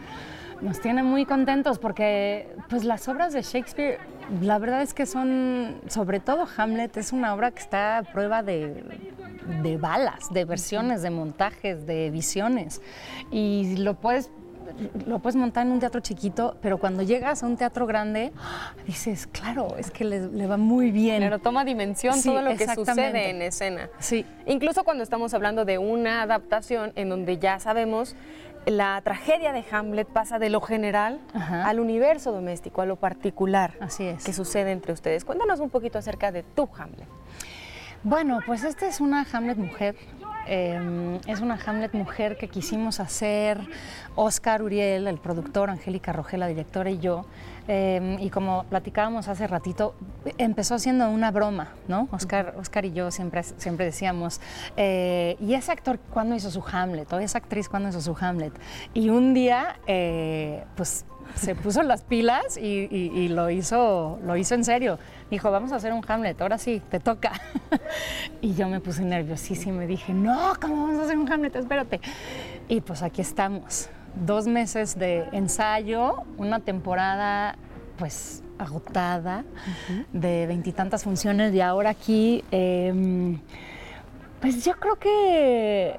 nos 0.60 0.80
tiene 0.80 1.02
muy 1.02 1.24
contentos 1.26 1.78
porque 1.78 2.48
pues 2.68 2.84
las 2.84 3.08
obras 3.08 3.32
de 3.32 3.42
Shakespeare 3.42 3.98
la 4.40 4.58
verdad 4.58 4.82
es 4.82 4.94
que 4.94 5.06
son, 5.06 5.80
sobre 5.88 6.20
todo 6.20 6.46
Hamlet, 6.56 6.96
es 6.96 7.12
una 7.12 7.34
obra 7.34 7.50
que 7.52 7.60
está 7.60 7.98
a 7.98 8.02
prueba 8.02 8.42
de, 8.42 8.82
de 9.62 9.76
balas, 9.76 10.32
de 10.32 10.44
versiones, 10.44 11.02
de 11.02 11.10
montajes, 11.10 11.86
de 11.86 12.10
visiones 12.10 12.80
y 13.30 13.76
lo 13.76 13.94
puedes 13.94 14.30
lo 15.06 15.20
puedes 15.20 15.36
montar 15.36 15.66
en 15.66 15.72
un 15.72 15.80
teatro 15.80 16.00
chiquito, 16.00 16.56
pero 16.60 16.78
cuando 16.78 17.02
llegas 17.02 17.42
a 17.42 17.46
un 17.46 17.56
teatro 17.56 17.86
grande, 17.86 18.32
dices, 18.86 19.26
claro, 19.26 19.76
es 19.78 19.90
que 19.90 20.04
le, 20.04 20.28
le 20.28 20.46
va 20.46 20.56
muy 20.56 20.90
bien. 20.90 21.22
Pero 21.22 21.38
toma 21.38 21.64
dimensión 21.64 22.14
Sí, 22.14 22.28
todo 22.28 22.42
lo 22.42 22.56
que 22.56 22.66
sucede 22.74 23.30
en 23.30 23.42
escena. 23.42 23.88
Sí, 23.98 24.26
Incluso 24.46 24.84
cuando 24.84 25.02
estamos 25.02 25.34
hablando 25.34 25.64
de 25.64 25.78
una 25.78 26.22
adaptación 26.22 26.92
en 26.94 27.08
donde 27.08 27.38
ya 27.38 27.58
sabemos 27.58 28.14
la 28.66 29.00
tragedia 29.02 29.52
de 29.52 29.64
Hamlet 29.70 30.08
pasa 30.08 30.38
de 30.38 30.50
lo 30.50 30.60
general 30.60 31.20
Ajá. 31.34 31.66
al 31.68 31.80
universo 31.80 32.32
doméstico, 32.32 32.82
a 32.82 32.86
lo 32.86 32.96
particular 32.96 33.74
Así 33.80 34.04
es. 34.04 34.24
que 34.24 34.32
sucede 34.32 34.72
entre 34.72 34.92
ustedes. 34.92 35.24
Cuéntanos 35.24 35.60
un 35.60 35.70
poquito 35.70 35.98
acerca 35.98 36.32
de 36.32 36.42
tu 36.42 36.68
Hamlet. 36.76 37.06
Bueno, 38.02 38.40
pues 38.46 38.62
esta 38.64 38.86
es 38.86 39.00
una 39.00 39.26
Hamlet 39.32 39.56
mujer. 39.58 39.96
eh, 40.48 41.18
es 41.26 41.40
una 41.40 41.58
Hamlet 41.66 41.92
mujer 41.94 42.36
que 42.36 42.46
quisimos 42.48 43.00
hacer 43.00 43.58
Oscar 44.14 44.62
Uriel, 44.62 45.06
el 45.08 45.18
productor, 45.18 45.70
Angélica 45.70 46.12
Rogel, 46.12 46.40
la 46.40 46.46
directora 46.46 46.90
y 46.90 46.98
yo. 46.98 47.24
Eh, 47.68 48.16
y 48.20 48.30
como 48.30 48.64
platicábamos 48.64 49.28
hace 49.28 49.46
ratito, 49.46 49.94
empezó 50.38 50.78
siendo 50.78 51.08
una 51.10 51.30
broma, 51.30 51.68
¿no? 51.88 52.08
Oscar, 52.12 52.54
Oscar 52.58 52.84
y 52.84 52.92
yo 52.92 53.10
siempre, 53.10 53.42
siempre 53.42 53.86
decíamos, 53.86 54.40
eh, 54.76 55.36
¿y 55.40 55.54
ese 55.54 55.72
actor 55.72 55.98
cuándo 56.12 56.34
hizo 56.34 56.50
su 56.50 56.62
Hamlet? 56.70 57.12
¿O 57.12 57.18
esa 57.18 57.38
actriz 57.38 57.68
cuándo 57.68 57.88
hizo 57.88 58.00
su 58.00 58.16
Hamlet? 58.20 58.52
Y 58.94 59.08
un 59.08 59.34
día, 59.34 59.76
eh, 59.86 60.64
pues 60.76 61.04
se 61.34 61.54
puso 61.56 61.82
las 61.82 62.02
pilas 62.02 62.56
y, 62.56 62.86
y- 62.90 63.10
y 63.14 63.28
lo, 63.28 63.50
hizo, 63.50 64.18
lo 64.24 64.36
hizo 64.36 64.54
en 64.54 64.64
serio. 64.64 64.98
Dijo, 65.28 65.50
vamos 65.50 65.72
a 65.72 65.76
hacer 65.76 65.92
un 65.92 66.04
Hamlet, 66.06 66.40
ahora 66.40 66.56
sí, 66.56 66.80
te 66.88 67.00
toca. 67.00 67.32
y 68.40 68.54
yo 68.54 68.68
me 68.68 68.78
puse 68.80 69.02
nerviosísima 69.02 69.84
y 69.84 69.86
dije, 69.88 70.12
no, 70.14 70.52
¿cómo 70.60 70.86
vamos 70.86 71.00
a 71.00 71.04
hacer 71.04 71.18
un 71.18 71.30
Hamlet? 71.30 71.56
Espérate. 71.56 72.00
Y 72.68 72.80
pues 72.80 73.02
aquí 73.02 73.22
estamos. 73.22 73.88
Dos 74.24 74.46
meses 74.46 74.98
de 74.98 75.28
ensayo, 75.32 76.24
una 76.38 76.60
temporada 76.60 77.56
pues 77.98 78.42
agotada 78.58 79.44
de 80.12 80.46
veintitantas 80.46 81.04
funciones 81.04 81.54
y 81.54 81.60
ahora 81.60 81.90
aquí, 81.90 82.44
em, 82.50 83.38
pues 84.40 84.64
yo 84.64 84.74
creo 84.74 84.96
que 84.96 85.98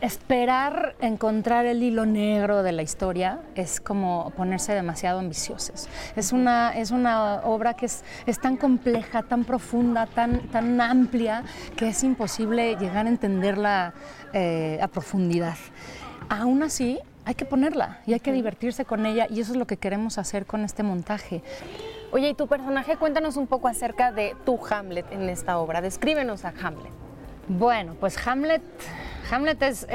esperar 0.00 0.96
encontrar 1.00 1.66
el 1.66 1.82
hilo 1.82 2.06
negro 2.06 2.62
de 2.62 2.72
la 2.72 2.82
historia 2.82 3.40
es 3.54 3.80
como 3.80 4.32
ponerse 4.36 4.74
demasiado 4.74 5.18
ambiciosos. 5.18 5.88
Es 6.16 6.32
una, 6.32 6.70
es 6.70 6.90
una 6.90 7.42
obra 7.44 7.74
que 7.74 7.86
es, 7.86 8.02
es 8.26 8.40
tan 8.40 8.56
compleja, 8.56 9.22
tan 9.22 9.44
profunda, 9.44 10.06
tan, 10.06 10.48
tan 10.48 10.80
amplia, 10.80 11.44
que 11.76 11.88
es 11.88 12.02
imposible 12.02 12.76
llegar 12.76 13.06
a 13.06 13.10
entenderla 13.10 13.92
eh, 14.32 14.78
a 14.80 14.88
profundidad. 14.88 15.56
Aún 16.28 16.62
así, 16.62 16.98
hay 17.24 17.34
que 17.34 17.44
ponerla 17.44 18.00
y 18.06 18.12
hay 18.12 18.20
que 18.20 18.32
divertirse 18.32 18.84
con 18.84 19.06
ella 19.06 19.26
y 19.30 19.40
eso 19.40 19.52
es 19.52 19.58
lo 19.58 19.66
que 19.66 19.76
queremos 19.76 20.18
hacer 20.18 20.46
con 20.46 20.64
este 20.64 20.82
montaje. 20.82 21.42
Oye, 22.10 22.28
y 22.28 22.34
tu 22.34 22.46
personaje, 22.46 22.96
cuéntanos 22.96 23.36
un 23.36 23.46
poco 23.46 23.68
acerca 23.68 24.12
de 24.12 24.36
tu 24.44 24.58
Hamlet 24.66 25.10
en 25.12 25.28
esta 25.28 25.58
obra. 25.58 25.80
Descríbenos 25.80 26.44
a 26.44 26.52
Hamlet. 26.62 26.92
Bueno, 27.48 27.94
pues 27.98 28.16
Hamlet 28.26 28.62
Hamlet 29.30 29.62
es, 29.62 29.86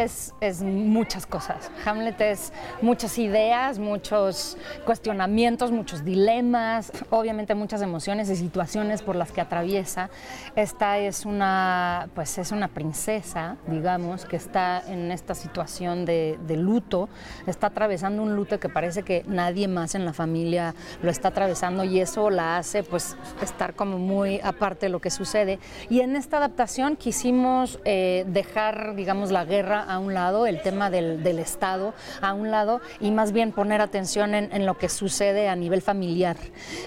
es, 0.41 0.61
muchas 0.61 1.25
cosas. 1.25 1.69
Hamlet 1.85 2.19
es 2.21 2.53
muchas 2.81 3.17
ideas, 3.17 3.79
muchos 3.79 4.57
cuestionamientos, 4.85 5.71
muchos 5.71 6.03
dilemas, 6.03 6.91
obviamente 7.09 7.55
muchas 7.55 7.81
emociones 7.81 8.29
y 8.29 8.35
situaciones 8.35 9.01
por 9.01 9.15
las 9.15 9.31
que 9.31 9.41
atraviesa. 9.41 10.09
Esta 10.55 10.97
es 10.97 11.25
una, 11.25 12.09
pues 12.15 12.37
es 12.37 12.51
una 12.51 12.67
princesa, 12.69 13.57
digamos, 13.67 14.25
que 14.25 14.37
está 14.37 14.83
en 14.87 15.11
esta 15.11 15.35
situación 15.35 16.05
de, 16.05 16.39
de 16.47 16.57
luto, 16.57 17.09
está 17.45 17.67
atravesando 17.67 18.23
un 18.23 18.35
luto 18.35 18.59
que 18.59 18.69
parece 18.69 19.03
que 19.03 19.23
nadie 19.27 19.67
más 19.67 19.95
en 19.95 20.05
la 20.05 20.13
familia 20.13 20.73
lo 21.01 21.11
está 21.11 21.29
atravesando 21.29 21.83
y 21.83 21.99
eso 21.99 22.29
la 22.29 22.57
hace 22.57 22.83
pues 22.83 23.15
estar 23.41 23.73
como 23.75 23.97
muy 23.97 24.39
aparte 24.43 24.87
de 24.87 24.89
lo 24.89 25.01
que 25.01 25.09
sucede. 25.09 25.59
Y 25.89 26.01
en 26.01 26.15
esta 26.15 26.37
adaptación 26.37 26.95
quisimos 26.95 27.79
eh, 27.85 28.25
dejar, 28.27 28.95
digamos, 28.95 29.16
la 29.31 29.45
guerra 29.45 29.83
a 29.83 29.99
un 29.99 30.13
lado, 30.13 30.45
el 30.45 30.61
tema 30.61 30.89
del, 30.89 31.17
Estado 31.37 31.93
a 32.21 32.33
un 32.33 32.51
lado 32.51 32.81
y 32.99 33.11
más 33.11 33.31
bien 33.31 33.51
poner 33.51 33.81
atención 33.81 34.33
en, 34.33 34.65
lo 34.65 34.77
que 34.77 34.89
sucede 34.89 35.49
a 35.49 35.55
nivel 35.55 35.81
familiar. 35.81 36.35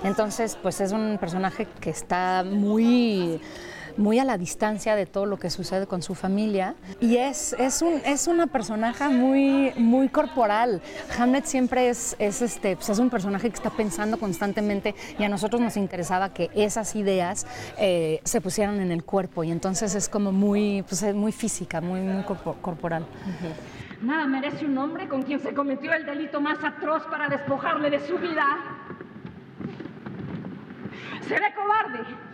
Entonces, 0.03 0.59
pues 0.61 0.81
es 0.81 0.93
un 0.93 1.19
personaje 1.21 1.66
que 1.81 1.90
está 1.90 2.45
muy 2.45 3.40
muy 3.96 4.18
a 4.18 4.24
la 4.24 4.38
distancia 4.38 4.96
de 4.96 5.07
todo 5.07 5.26
lo 5.26 5.38
que 5.38 5.50
sucede 5.50 5.87
con 5.87 6.03
su 6.03 6.14
familia 6.14 6.74
y 7.00 7.16
es, 7.16 7.55
es, 7.59 7.83
un, 7.83 8.00
es 8.05 8.26
una 8.26 8.46
personaje 8.46 9.09
muy, 9.09 9.72
muy 9.76 10.09
corporal. 10.09 10.81
Hamlet 11.18 11.44
siempre 11.44 11.88
es, 11.88 12.16
es, 12.18 12.42
este, 12.42 12.76
pues 12.76 12.88
es 12.88 12.98
un 12.98 13.11
personaje 13.11 13.48
que 13.48 13.57
está 13.57 13.70
pensando 13.70 14.18
constantemente 14.18 14.94
y 15.18 15.24
a 15.24 15.29
nosotros 15.29 15.61
nos 15.61 15.76
interesaba 15.76 16.33
que 16.33 16.50
esas 16.55 16.94
ideas 16.96 17.46
eh, 17.79 18.20
se 18.24 18.40
pusieran 18.40 18.81
en 18.81 18.92
el 18.92 19.05
cuerpo 19.05 19.44
y 19.44 19.50
entonces 19.50 19.94
es 19.94 20.09
como 20.09 20.33
muy, 20.33 20.83
pues 20.83 21.03
muy 21.14 21.33
física, 21.33 21.81
muy, 21.81 22.00
muy 22.00 22.24
corporal. 22.24 23.07
Nada 24.03 24.26
merece 24.26 24.64
un 24.64 24.79
hombre 24.79 25.09
con 25.09 25.22
quien 25.22 25.40
se 25.40 25.53
cometió 25.53 25.92
el 25.92 26.07
delito 26.07 26.40
más 26.40 26.62
atroz 26.64 27.03
para 27.11 27.29
despojarle 27.29 27.90
de 27.90 28.00
su 28.07 28.16
vida. 28.18 28.46
Seré 31.29 31.55
cobarde 31.55 32.30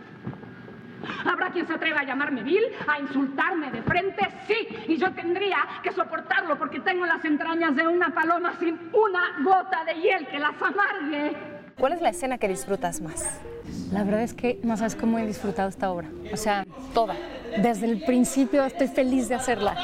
Habrá 1.25 1.51
quien 1.51 1.67
se 1.67 1.75
atreva 1.75 2.01
a 2.01 2.05
llamarme 2.05 2.43
vil, 2.43 2.65
a 2.87 3.01
insultarme 3.01 3.71
de 3.71 3.83
frente, 3.83 4.29
sí, 4.47 4.69
y 4.89 4.97
yo 4.97 5.13
tendría 5.13 5.59
que 5.83 5.93
soportarlo 5.93 6.59
porque 6.59 6.81
tengo 6.81 7.07
las 7.07 7.25
entrañas 7.25 7.75
de 7.77 7.87
una 7.87 8.15
paloma 8.15 8.55
sin 8.59 8.79
una 8.93 9.43
gota 9.45 9.85
de 9.85 9.95
hiel 9.95 10.27
que 10.29 10.39
las 10.39 10.55
amargue. 10.61 11.37
¿Cuál 11.79 11.93
es 11.93 12.01
la 12.01 12.09
escena 12.09 12.39
que 12.39 12.49
disfrutas 12.49 13.01
más? 13.03 13.41
La 13.93 14.03
verdad 14.03 14.23
es 14.23 14.33
que 14.33 14.59
no 14.63 14.77
sabes 14.77 14.97
cómo 14.97 15.19
he 15.19 15.27
disfrutado 15.27 15.69
esta 15.69 15.91
obra. 15.91 16.09
O 16.33 16.37
sea, 16.37 16.65
toda. 16.95 17.15
Desde 17.59 17.87
el 17.87 18.03
principio 18.03 18.65
estoy 18.65 18.89
feliz 18.89 19.29
de 19.29 19.35
hacerla. 19.35 19.77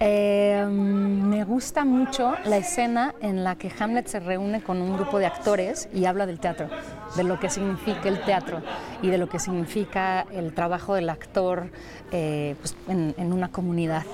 Eh, 0.00 0.66
me 0.68 1.44
gusta 1.44 1.84
mucho 1.84 2.34
la 2.44 2.58
escena 2.58 3.14
en 3.20 3.44
la 3.44 3.56
que 3.56 3.72
Hamlet 3.78 4.06
se 4.06 4.20
reúne 4.20 4.62
con 4.62 4.80
un 4.82 4.94
grupo 4.94 5.18
de 5.18 5.26
actores 5.26 5.88
y 5.94 6.04
habla 6.04 6.26
del 6.26 6.38
teatro, 6.38 6.68
de 7.16 7.24
lo 7.24 7.40
que 7.40 7.50
significa 7.50 8.08
el 8.08 8.20
teatro 8.20 8.62
y 9.02 9.08
de 9.08 9.18
lo 9.18 9.28
que 9.28 9.38
significa 9.38 10.26
el 10.32 10.52
trabajo 10.52 10.94
del 10.94 11.08
actor 11.08 11.70
eh, 12.12 12.56
pues, 12.60 12.76
en, 12.88 13.32
una 13.32 13.48
comunidad. 13.48 14.04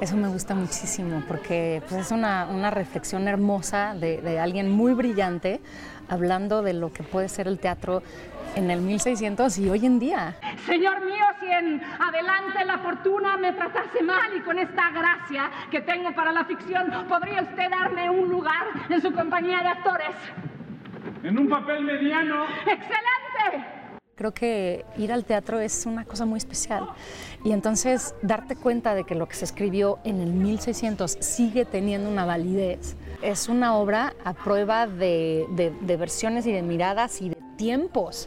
Eso 0.00 0.16
me 0.16 0.28
gusta 0.28 0.54
muchísimo 0.54 1.22
porque 1.26 1.82
pues, 1.88 2.06
es 2.06 2.10
una, 2.10 2.70
reflexión 2.70 3.28
hermosa 3.28 3.94
de, 3.94 4.20
de 4.20 4.38
alguien 4.38 4.70
muy 4.70 4.94
brillante 4.94 5.60
hablando 6.08 6.62
de 6.62 6.74
lo 6.74 6.92
que 6.92 7.02
puede 7.02 7.28
ser 7.28 7.48
el 7.48 7.58
teatro 7.58 8.02
en 8.56 8.70
el 8.70 8.80
1600 8.80 9.58
y 9.58 9.70
hoy 9.70 9.86
en 9.86 9.98
día. 9.98 10.36
Señor 10.66 11.04
mío, 11.04 11.24
si 11.38 11.46
en 11.46 11.80
adelante 12.00 12.64
la 12.64 12.78
fortuna 12.78 13.36
me 13.36 13.52
tratase 13.52 14.02
mal 14.02 14.34
y 14.36 14.40
con 14.40 14.58
esta 14.58 14.90
gracia 14.90 15.50
que 15.70 15.80
tengo 15.80 16.12
para 16.14 16.32
la 16.32 16.44
ficción, 16.44 16.90
¿podría 17.08 17.42
usted 17.42 17.70
darme 17.70 18.10
un 18.10 18.28
lugar 18.28 18.66
en 18.88 19.00
su 19.00 19.12
compañía 19.12 19.62
de 19.62 19.68
actores? 19.68 20.16
En 21.22 21.38
un 21.38 21.48
papel 21.48 21.82
mediano. 21.84 22.44
¡Excelente! 22.60 23.66
Creo 24.14 24.32
que 24.34 24.84
ir 24.98 25.12
al 25.12 25.24
teatro 25.24 25.60
es 25.60 25.86
una 25.86 26.04
cosa 26.04 26.26
muy 26.26 26.36
especial 26.36 26.90
y 27.42 27.52
entonces 27.52 28.14
darte 28.20 28.54
cuenta 28.54 28.94
de 28.94 29.04
que 29.04 29.14
lo 29.14 29.26
que 29.26 29.34
se 29.34 29.46
escribió 29.46 29.98
en 30.04 30.20
el 30.20 30.32
1600 30.32 31.18
sigue 31.20 31.64
teniendo 31.64 32.10
una 32.10 32.26
validez. 32.26 32.96
Es 33.22 33.48
una 33.48 33.76
obra 33.76 34.12
a 34.24 34.34
prueba 34.34 34.86
de, 34.86 35.46
de 35.80 35.96
versiones 35.96 36.46
y 36.46 36.52
de 36.52 36.60
miradas 36.60 37.22
y 37.22 37.30
de 37.30 37.40
tiempos. 37.60 38.26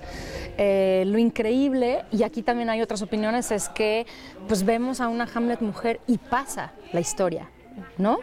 Eh, 0.59 1.05
lo 1.07 1.17
increíble, 1.17 2.05
y 2.11 2.21
aquí 2.21 2.43
también 2.43 2.69
hay 2.69 2.83
otras 2.83 3.01
opiniones, 3.01 3.51
es 3.51 3.67
que 3.69 4.05
pues 4.47 4.63
vemos 4.63 5.01
a 5.01 5.07
una 5.07 5.27
Hamlet 5.33 5.59
mujer 5.61 5.99
y 6.05 6.19
pasa 6.19 6.73
la 6.91 6.99
historia, 6.99 7.49
¿no? 7.97 8.19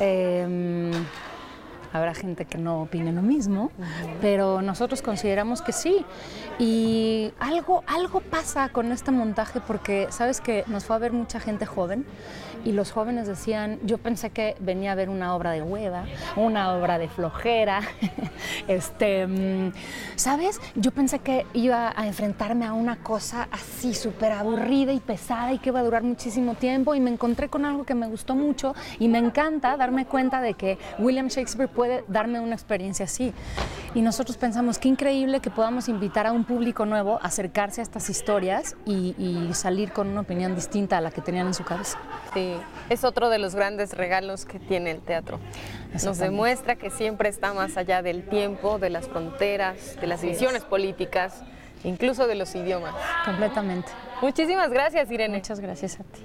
Em, 0.00 0.90
habrá 1.92 2.14
gente 2.14 2.44
que 2.44 2.58
no 2.58 2.82
opine 2.82 3.12
lo 3.12 3.22
mismo, 3.22 3.70
pero 4.20 4.62
nosotros 4.62 5.02
consideramos 5.02 5.62
que 5.62 5.72
sí. 5.72 6.04
Y 6.58 7.32
algo, 7.38 7.84
algo 7.86 8.20
pasa 8.20 8.68
con 8.70 8.92
este 8.92 9.10
montaje 9.10 9.60
porque, 9.60 10.08
¿sabes 10.10 10.40
que 10.40 10.64
Nos 10.66 10.84
fue 10.84 10.96
a 10.96 10.98
ver 10.98 11.12
mucha 11.12 11.40
gente 11.40 11.66
joven 11.66 12.04
y 12.64 12.72
los 12.72 12.92
jóvenes 12.92 13.26
decían, 13.26 13.78
yo 13.82 13.98
pensé 13.98 14.30
que 14.30 14.56
venía 14.60 14.92
a 14.92 14.94
ver 14.94 15.08
una 15.08 15.34
obra 15.34 15.52
de 15.52 15.62
hueva, 15.62 16.04
una 16.36 16.74
obra 16.74 16.98
de 16.98 17.08
flojera, 17.08 17.80
este, 18.68 19.26
mm, 19.26 19.72
¿sabes? 20.16 20.60
Yo 20.74 20.90
pensé 20.90 21.18
que 21.20 21.46
iba 21.54 21.92
a 21.94 22.06
enfrentarme 22.06 22.66
a 22.66 22.72
una 22.72 22.96
cosa 22.96 23.48
así 23.50 23.94
súper 23.94 24.32
aburrida 24.32 24.92
y 24.92 25.00
pesada 25.00 25.52
y 25.52 25.58
que 25.58 25.70
iba 25.70 25.80
a 25.80 25.82
durar 25.82 26.02
muchísimo 26.02 26.54
tiempo 26.54 26.94
y 26.94 27.00
me 27.00 27.10
encontré 27.10 27.48
con 27.48 27.64
algo 27.64 27.84
que 27.84 27.94
me 27.94 28.06
gustó 28.06 28.34
mucho 28.34 28.74
y 28.98 29.08
me 29.08 29.18
encanta 29.18 29.76
darme 29.76 30.06
cuenta 30.06 30.40
de 30.40 30.54
que 30.54 30.78
William 30.98 31.28
Shakespeare 31.28 31.68
puede 31.68 32.04
darme 32.08 32.40
una 32.40 32.54
experiencia 32.54 33.04
así. 33.04 33.32
Y 33.94 34.02
nosotros 34.02 34.36
pensamos, 34.36 34.78
qué 34.78 34.88
increíble 34.88 35.40
que 35.40 35.50
podamos 35.50 35.88
invitar 35.88 36.26
a 36.26 36.32
un 36.32 36.44
público 36.44 36.84
nuevo 36.84 37.18
a 37.22 37.26
acercarse 37.26 37.80
a 37.80 37.84
estas 37.84 38.10
historias 38.10 38.76
y, 38.84 39.14
y 39.18 39.54
salir 39.54 39.92
con 39.92 40.08
una 40.08 40.20
opinión 40.20 40.54
distinta 40.54 40.98
a 40.98 41.00
la 41.00 41.10
que 41.10 41.20
tenían 41.20 41.46
en 41.46 41.54
su 41.54 41.64
cabeza. 41.64 41.98
Sí, 42.34 42.47
es 42.90 43.04
otro 43.04 43.28
de 43.28 43.38
los 43.38 43.54
grandes 43.54 43.94
regalos 43.94 44.44
que 44.44 44.58
tiene 44.58 44.90
el 44.90 45.00
teatro. 45.00 45.38
Nos 46.04 46.18
demuestra 46.18 46.76
que 46.76 46.90
siempre 46.90 47.28
está 47.28 47.52
más 47.54 47.76
allá 47.76 48.02
del 48.02 48.24
tiempo, 48.28 48.78
de 48.78 48.90
las 48.90 49.08
fronteras, 49.08 49.96
de 50.00 50.06
las 50.06 50.22
visiones 50.22 50.64
políticas, 50.64 51.42
incluso 51.84 52.26
de 52.26 52.34
los 52.34 52.54
idiomas. 52.54 52.94
Completamente. 53.24 53.88
Muchísimas 54.20 54.70
gracias, 54.70 55.10
Irene. 55.10 55.36
Muchas 55.38 55.60
gracias 55.60 56.00
a 56.00 56.04
ti. 56.04 56.22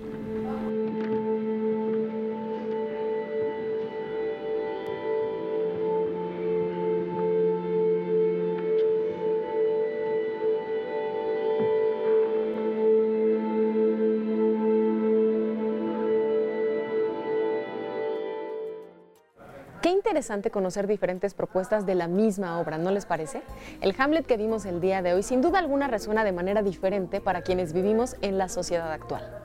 Qué 19.84 19.90
interesante 19.90 20.50
conocer 20.50 20.88
diferentes 20.88 21.34
propuestas 21.34 21.86
de 21.86 21.94
la 21.94 22.08
misma 22.08 22.58
obra, 22.62 22.78
¿no 22.78 22.90
les 22.90 23.06
parece? 23.06 23.42
El 23.82 23.94
Hamlet 23.98 24.26
que 24.26 24.38
vimos 24.38 24.64
el 24.64 24.80
día 24.80 25.02
de 25.02 25.14
hoy 25.14 25.24
sin 25.24 25.42
duda 25.42 25.60
alguna 25.60 25.90
resuena 25.90 26.24
de 26.24 26.32
manera 26.32 26.64
diferente 26.64 27.20
para 27.20 27.42
quienes 27.42 27.74
vivimos 27.74 28.16
en 28.22 28.38
la 28.38 28.48
sociedad 28.48 28.94
actual. 28.94 29.43